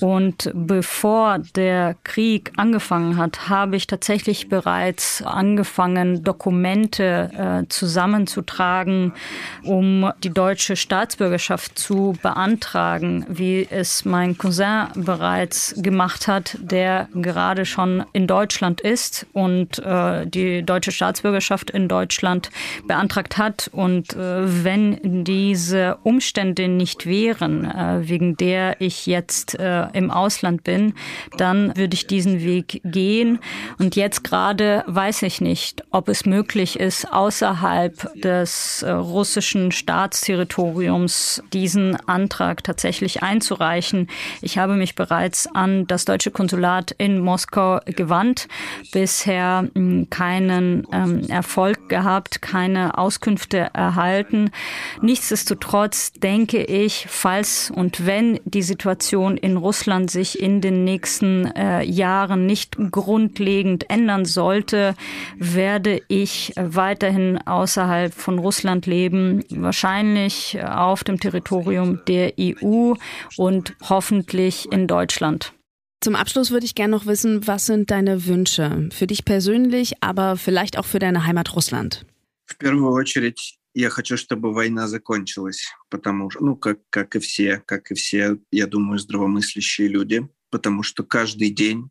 Und 0.00 0.50
bevor 0.54 1.38
der 1.56 1.96
Krieg 2.04 2.52
angefangen 2.58 3.16
hat, 3.16 3.48
habe 3.48 3.76
ich 3.76 3.86
tatsächlich 3.86 4.50
bereits 4.50 5.22
angefangen, 5.22 6.22
Dokumente 6.22 7.62
äh, 7.64 7.68
zusammenzutragen, 7.70 9.14
um 9.62 10.10
die 10.22 10.30
deutsche 10.30 10.76
Staatsbürgerschaft 10.76 11.78
zu 11.78 12.14
beantragen, 12.22 13.24
wie 13.28 13.66
es 13.70 14.04
mein 14.04 14.36
Cousin 14.38 14.88
bereits 14.94 15.74
gemacht 15.76 16.28
hat, 16.28 16.56
der 16.60 17.08
gerade 17.14 17.64
schon 17.64 18.04
in 18.12 18.26
Deutschland 18.26 18.80
ist 18.80 19.26
und 19.32 19.78
äh, 19.78 20.26
die 20.26 20.62
deutsche 20.62 20.92
Staatsbürgerschaft 20.92 21.70
in 21.70 21.88
Deutschland 21.88 22.50
beantragt 22.86 23.38
hat. 23.38 23.70
Und 23.72 24.14
äh, 24.14 24.64
wenn 24.64 25.24
diese 25.24 25.98
Umstände 26.02 26.68
nicht 26.68 27.06
wären, 27.06 27.64
äh, 27.64 28.08
wegen 28.08 28.36
der 28.36 28.80
ich 28.80 29.06
jetzt 29.06 29.58
äh, 29.58 29.86
im 29.92 30.10
Ausland 30.10 30.64
bin, 30.64 30.94
dann 31.36 31.76
würde 31.76 31.94
ich 31.94 32.06
diesen 32.06 32.40
Weg 32.40 32.80
gehen. 32.84 33.38
Und 33.78 33.96
jetzt 33.96 34.24
gerade 34.24 34.84
weiß 34.86 35.22
ich 35.22 35.40
nicht, 35.40 35.82
ob 35.90 36.08
es 36.08 36.24
möglich 36.26 36.78
ist, 36.78 37.12
außerhalb 37.12 38.20
des 38.20 38.82
äh, 38.82 38.90
russischen 39.12 39.72
Staatsterritoriums 39.72 41.42
diesen 41.52 41.96
Antrag 42.08 42.64
tatsächlich 42.64 43.22
einzureichen. 43.22 44.08
Ich 44.40 44.58
habe 44.58 44.74
mich 44.74 44.94
bereits 44.94 45.46
an 45.54 45.86
das 45.86 46.04
deutsche 46.04 46.30
Konsulat 46.30 46.92
in 46.98 47.20
Moskau 47.20 47.80
gewandt, 47.86 48.48
bisher 48.92 49.68
hm, 49.74 50.08
keinen 50.10 50.86
ähm, 50.92 51.28
Erfolg 51.28 51.88
gehabt, 51.88 52.42
keine 52.42 52.98
Auskünfte 52.98 53.70
erhalten. 53.72 54.50
Nichtsdestotrotz 55.00 56.12
denke 56.12 56.64
ich, 56.64 57.06
falls 57.08 57.70
und 57.70 58.06
wenn 58.06 58.40
die 58.44 58.62
Situation 58.62 59.36
in 59.36 59.56
Russland 59.56 60.10
sich 60.10 60.40
in 60.40 60.60
den 60.60 60.84
nächsten 60.84 61.46
äh, 61.46 61.82
Jahren 61.84 62.46
nicht 62.46 62.76
grundlegend 62.90 63.90
ändern 63.90 64.24
sollte, 64.24 64.94
werde 65.36 66.00
ich 66.08 66.52
weiterhin 66.56 67.38
außerhalb 67.38 68.14
von 68.14 68.38
Russland 68.38 68.86
leben, 68.86 69.01
wahrscheinlich 69.49 70.61
auf 70.61 71.03
dem 71.03 71.19
Territorium 71.19 71.99
der 72.05 72.33
EU 72.39 72.93
und 73.37 73.75
hoffentlich 73.89 74.71
in 74.71 74.87
Deutschland. 74.87 75.53
Zum 76.01 76.15
Abschluss 76.15 76.51
würde 76.51 76.65
ich 76.65 76.75
gerne 76.75 76.91
noch 76.91 77.07
wissen, 77.07 77.47
was 77.47 77.65
sind 77.65 77.89
deine 77.89 78.27
Wünsche 78.27 78.89
für 78.91 79.07
dich 79.07 79.25
persönlich, 79.25 79.95
aber 80.01 80.37
vielleicht 80.37 80.77
auch 80.77 80.85
für 80.85 80.99
deine 80.99 81.25
Heimat 81.25 81.55
Russland? 81.55 82.05
В 82.45 82.57
первую 82.57 82.91
очередь 82.91 83.57
я 83.73 83.89
хочу, 83.89 84.15
чтобы 84.15 84.53
война 84.53 84.87
закончилась, 84.87 85.71
потому 85.89 86.29
что, 86.29 86.43
ну, 86.43 86.55
как, 86.55 86.79
как 86.89 87.15
и 87.15 87.19
все, 87.19 87.61
как 87.65 87.91
и 87.91 87.95
все, 87.95 88.37
я 88.51 88.67
думаю, 88.67 88.99
здравомыслящие 88.99 89.87
люди, 89.87 90.27
потому 90.49 90.83
что 90.83 91.03
каждый 91.03 91.49
день 91.49 91.89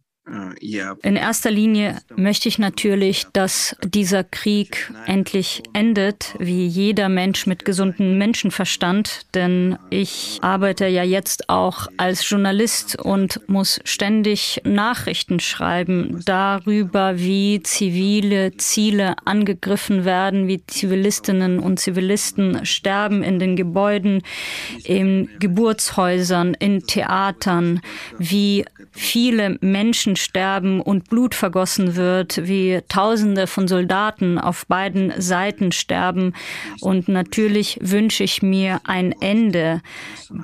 in 1.01 1.15
erster 1.15 1.49
Linie 1.49 1.97
möchte 2.15 2.47
ich 2.47 2.59
natürlich, 2.59 3.25
dass 3.33 3.75
dieser 3.83 4.23
Krieg 4.23 4.93
endlich 5.07 5.63
endet, 5.73 6.35
wie 6.37 6.67
jeder 6.67 7.09
Mensch 7.09 7.47
mit 7.47 7.65
gesundem 7.65 8.19
Menschenverstand, 8.19 9.21
denn 9.33 9.79
ich 9.89 10.37
arbeite 10.41 10.85
ja 10.87 11.03
jetzt 11.03 11.49
auch 11.49 11.87
als 11.97 12.29
Journalist 12.29 13.01
und 13.01 13.41
muss 13.49 13.81
ständig 13.83 14.61
Nachrichten 14.63 15.39
schreiben 15.39 16.21
darüber, 16.23 17.17
wie 17.17 17.63
zivile 17.63 18.55
Ziele 18.57 19.15
angegriffen 19.25 20.05
werden, 20.05 20.47
wie 20.47 20.63
Zivilistinnen 20.65 21.59
und 21.59 21.79
Zivilisten 21.79 22.63
sterben 22.65 23.23
in 23.23 23.39
den 23.39 23.55
Gebäuden, 23.55 24.21
in 24.83 25.29
Geburtshäusern, 25.39 26.53
in 26.53 26.85
Theatern, 26.85 27.81
wie 28.19 28.65
viele 28.91 29.57
Menschen 29.61 30.15
sterben 30.15 30.81
und 30.81 31.09
Blut 31.09 31.33
vergossen 31.33 31.95
wird, 31.95 32.47
wie 32.47 32.81
Tausende 32.89 33.47
von 33.47 33.67
Soldaten 33.67 34.37
auf 34.37 34.65
beiden 34.67 35.13
Seiten 35.19 35.71
sterben. 35.71 36.33
Und 36.81 37.07
natürlich 37.07 37.77
wünsche 37.81 38.23
ich 38.23 38.41
mir 38.41 38.81
ein 38.83 39.13
Ende 39.21 39.81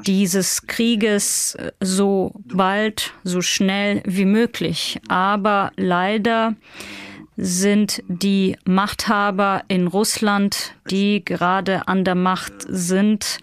dieses 0.06 0.66
Krieges 0.68 1.58
so 1.82 2.32
bald, 2.46 3.14
so 3.24 3.42
schnell 3.42 4.02
wie 4.06 4.26
möglich. 4.26 5.00
Aber 5.08 5.72
leider 5.76 6.56
sind 7.38 8.02
die 8.08 8.58
Machthaber 8.66 9.64
in 9.68 9.86
Russland, 9.86 10.74
die 10.90 11.24
gerade 11.24 11.88
an 11.88 12.04
der 12.04 12.16
Macht 12.16 12.66
sind, 12.68 13.38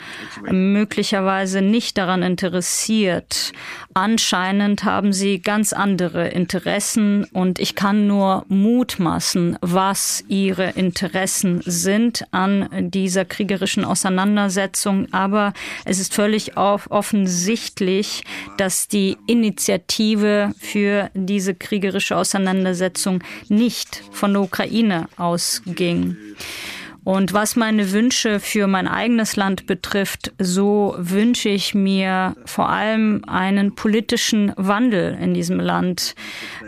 möglicherweise 0.51 1.63
nicht 1.63 1.97
daran 1.97 2.23
interessiert, 2.23 3.53
Anscheinend 3.97 4.83
haben 4.83 5.13
sie 5.13 5.41
ganz 5.41 5.73
andere 5.73 6.27
Interessen 6.27 7.27
und 7.33 7.61
ich 7.61 7.77
kann 7.77 8.09
nur 8.09 8.45
mutmaßen, 8.49 9.57
was 9.61 10.25
ihre 10.27 10.71
Interessen 10.71 11.63
sind 11.65 12.27
an 12.33 12.91
dieser 12.91 13.25
kriegerischen 13.25 13.85
Auseinandersetzung. 13.85 15.07
Aber 15.13 15.53
es 15.85 16.01
ist 16.01 16.13
völlig 16.13 16.57
offensichtlich, 16.57 18.25
dass 18.57 18.89
die 18.89 19.17
Initiative 19.29 20.53
für 20.59 21.11
diese 21.15 21.55
kriegerische 21.55 22.17
Auseinandersetzung 22.17 23.23
nicht 23.49 24.03
von 24.11 24.33
der 24.33 24.43
Ukraine 24.43 25.09
ausging. 25.17 26.17
Und 27.05 27.35
was 27.35 27.55
meine 27.55 27.93
Wünsche 27.93 28.41
für 28.41 28.67
mein 28.67 28.89
eigenes 28.89 29.37
Land 29.37 29.67
betrifft, 29.67 30.33
so 30.39 30.95
wünsche 30.99 31.51
ich 31.51 31.75
mir 31.75 32.35
vor 32.47 32.71
allem 32.71 33.23
einen 33.27 33.75
politischen 33.75 34.53
Wandel 34.57 35.17
in 35.21 35.35
diesem 35.35 35.61
Land, 35.61 36.15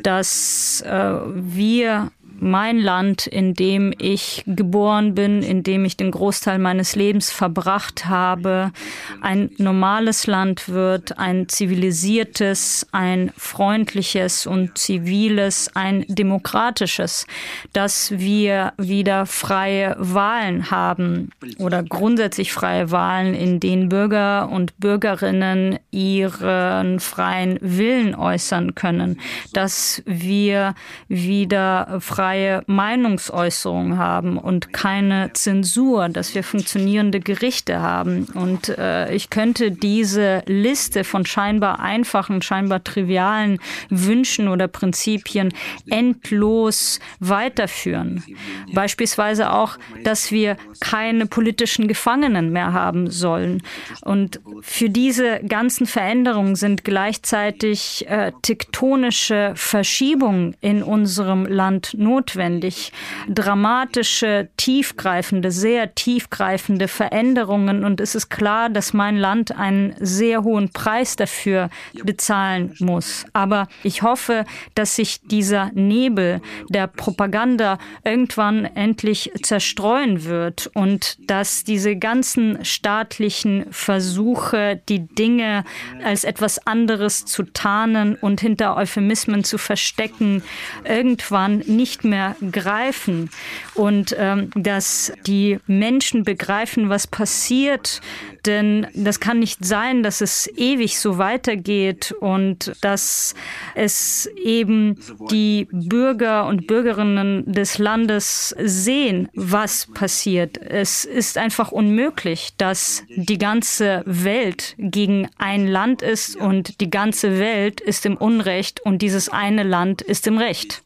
dass 0.02 0.82
äh, 0.82 1.14
wir 1.24 2.10
mein 2.38 2.78
Land, 2.78 3.26
in 3.26 3.54
dem 3.54 3.94
ich 3.98 4.42
geboren 4.46 5.14
bin, 5.14 5.42
in 5.42 5.62
dem 5.62 5.84
ich 5.84 5.96
den 5.96 6.10
Großteil 6.10 6.58
meines 6.58 6.96
Lebens 6.96 7.30
verbracht 7.30 8.06
habe, 8.06 8.72
ein 9.20 9.50
normales 9.58 10.26
Land 10.26 10.68
wird, 10.68 11.18
ein 11.18 11.48
zivilisiertes, 11.48 12.86
ein 12.92 13.32
freundliches 13.36 14.46
und 14.46 14.76
ziviles, 14.76 15.70
ein 15.74 16.04
demokratisches, 16.08 17.26
dass 17.72 18.12
wir 18.12 18.72
wieder 18.76 19.26
freie 19.26 19.96
Wahlen 19.98 20.70
haben 20.70 21.30
oder 21.58 21.82
grundsätzlich 21.82 22.52
freie 22.52 22.90
Wahlen, 22.90 23.34
in 23.34 23.60
denen 23.60 23.88
Bürger 23.88 24.48
und 24.50 24.78
Bürgerinnen 24.78 25.78
ihren 25.90 27.00
freien 27.00 27.58
Willen 27.60 28.14
äußern 28.14 28.74
können, 28.74 29.20
dass 29.52 30.02
wir 30.06 30.74
wieder 31.08 31.98
freie 32.00 32.25
freie 32.26 32.64
Meinungsäußerung 32.66 33.98
haben 33.98 34.36
und 34.36 34.72
keine 34.72 35.32
Zensur, 35.34 36.08
dass 36.08 36.34
wir 36.34 36.42
funktionierende 36.42 37.20
Gerichte 37.20 37.80
haben. 37.80 38.24
Und 38.34 38.68
äh, 38.68 39.14
ich 39.14 39.30
könnte 39.30 39.70
diese 39.70 40.42
Liste 40.46 41.04
von 41.04 41.24
scheinbar 41.24 41.78
einfachen, 41.78 42.42
scheinbar 42.42 42.82
trivialen 42.82 43.60
Wünschen 43.90 44.48
oder 44.48 44.66
Prinzipien 44.66 45.54
endlos 45.88 46.98
weiterführen. 47.20 48.24
Beispielsweise 48.72 49.52
auch, 49.52 49.78
dass 50.02 50.32
wir 50.32 50.56
keine 50.80 51.26
politischen 51.26 51.86
Gefangenen 51.86 52.50
mehr 52.50 52.72
haben 52.72 53.08
sollen. 53.08 53.62
Und 54.02 54.40
für 54.62 54.90
diese 54.90 55.38
ganzen 55.46 55.86
Veränderungen 55.86 56.56
sind 56.56 56.82
gleichzeitig 56.82 58.04
äh, 58.08 58.32
tektonische 58.42 59.52
Verschiebungen 59.54 60.56
in 60.60 60.82
unserem 60.82 61.46
Land 61.46 61.94
notwendig 61.96 62.15
notwendig. 62.16 62.92
Dramatische, 63.28 64.48
tiefgreifende, 64.56 65.50
sehr 65.50 65.94
tiefgreifende 65.94 66.88
Veränderungen. 66.88 67.84
Und 67.84 68.00
es 68.00 68.14
ist 68.14 68.30
klar, 68.30 68.70
dass 68.70 68.92
mein 68.94 69.16
Land 69.16 69.56
einen 69.56 69.94
sehr 70.00 70.42
hohen 70.42 70.70
Preis 70.70 71.16
dafür 71.16 71.68
bezahlen 72.04 72.74
muss. 72.78 73.26
Aber 73.32 73.68
ich 73.82 74.02
hoffe, 74.02 74.44
dass 74.74 74.96
sich 74.96 75.20
dieser 75.20 75.70
Nebel 75.74 76.40
der 76.68 76.86
Propaganda 76.86 77.78
irgendwann 78.04 78.64
endlich 78.64 79.30
zerstreuen 79.42 80.24
wird 80.24 80.70
und 80.74 81.18
dass 81.30 81.64
diese 81.64 81.96
ganzen 81.96 82.64
staatlichen 82.64 83.66
Versuche, 83.70 84.80
die 84.88 85.06
Dinge 85.06 85.64
als 86.02 86.24
etwas 86.24 86.66
anderes 86.66 87.26
zu 87.26 87.42
tarnen 87.42 88.14
und 88.14 88.40
hinter 88.40 88.76
Euphemismen 88.76 89.44
zu 89.44 89.58
verstecken, 89.58 90.42
irgendwann 90.84 91.58
nicht 91.66 92.05
mehr 92.08 92.36
greifen 92.52 93.30
und 93.76 94.14
ähm, 94.18 94.50
dass 94.54 95.12
die 95.26 95.58
Menschen 95.66 96.24
begreifen, 96.24 96.88
was 96.88 97.06
passiert. 97.06 98.00
Denn 98.44 98.86
das 98.94 99.20
kann 99.20 99.40
nicht 99.40 99.64
sein, 99.64 100.02
dass 100.02 100.20
es 100.20 100.48
ewig 100.56 100.98
so 100.98 101.18
weitergeht 101.18 102.14
und 102.20 102.72
dass 102.80 103.34
es 103.74 104.30
eben 104.42 104.98
die 105.30 105.68
Bürger 105.72 106.46
und 106.46 106.66
Bürgerinnen 106.66 107.44
des 107.52 107.78
Landes 107.78 108.54
sehen, 108.58 109.28
was 109.34 109.88
passiert. 109.92 110.58
Es 110.58 111.04
ist 111.04 111.38
einfach 111.38 111.72
unmöglich, 111.72 112.52
dass 112.56 113.04
die 113.08 113.38
ganze 113.38 114.02
Welt 114.06 114.74
gegen 114.78 115.28
ein 115.38 115.66
Land 115.66 116.02
ist 116.02 116.36
und 116.36 116.80
die 116.80 116.90
ganze 116.90 117.38
Welt 117.38 117.80
ist 117.80 118.06
im 118.06 118.16
Unrecht 118.16 118.80
und 118.80 119.02
dieses 119.02 119.28
eine 119.28 119.64
Land 119.64 120.02
ist 120.02 120.26
im 120.26 120.38
Recht 120.38 120.82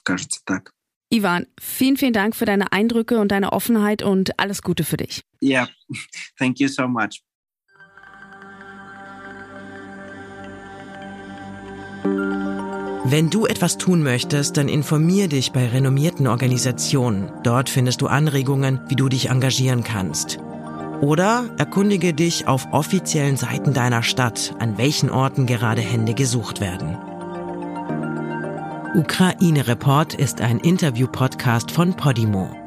кажется 0.02 0.40
так. 0.44 0.72
Ivan, 1.08 1.46
vielen, 1.60 1.96
vielen 1.96 2.12
Dank 2.12 2.34
für 2.34 2.46
deine 2.46 2.72
Eindrücke 2.72 3.20
und 3.20 3.30
deine 3.30 3.52
Offenheit 3.52 4.02
und 4.02 4.40
alles 4.40 4.62
Gute 4.62 4.82
für 4.82 4.96
dich. 4.96 5.22
Yeah, 5.40 5.68
thank 6.38 6.58
you 6.58 6.68
so 6.68 6.88
much. 6.88 7.22
Wenn 13.08 13.30
du 13.30 13.46
etwas 13.46 13.78
tun 13.78 14.02
möchtest, 14.02 14.56
dann 14.56 14.68
informier 14.68 15.28
dich 15.28 15.52
bei 15.52 15.68
renommierten 15.68 16.26
Organisationen. 16.26 17.30
Dort 17.44 17.68
findest 17.68 18.00
du 18.00 18.08
Anregungen, 18.08 18.80
wie 18.88 18.96
du 18.96 19.08
dich 19.08 19.30
engagieren 19.30 19.84
kannst. 19.84 20.40
Oder 21.00 21.54
erkundige 21.56 22.14
dich 22.14 22.48
auf 22.48 22.72
offiziellen 22.72 23.36
Seiten 23.36 23.72
deiner 23.74 24.02
Stadt, 24.02 24.56
an 24.58 24.76
welchen 24.76 25.10
Orten 25.10 25.46
gerade 25.46 25.82
Hände 25.82 26.14
gesucht 26.14 26.60
werden. 26.60 26.98
Ukraine 28.93 29.65
Report 29.69 30.15
ist 30.15 30.41
ein 30.41 30.59
Interview-Podcast 30.59 31.71
von 31.71 31.95
Podimo. 31.95 32.60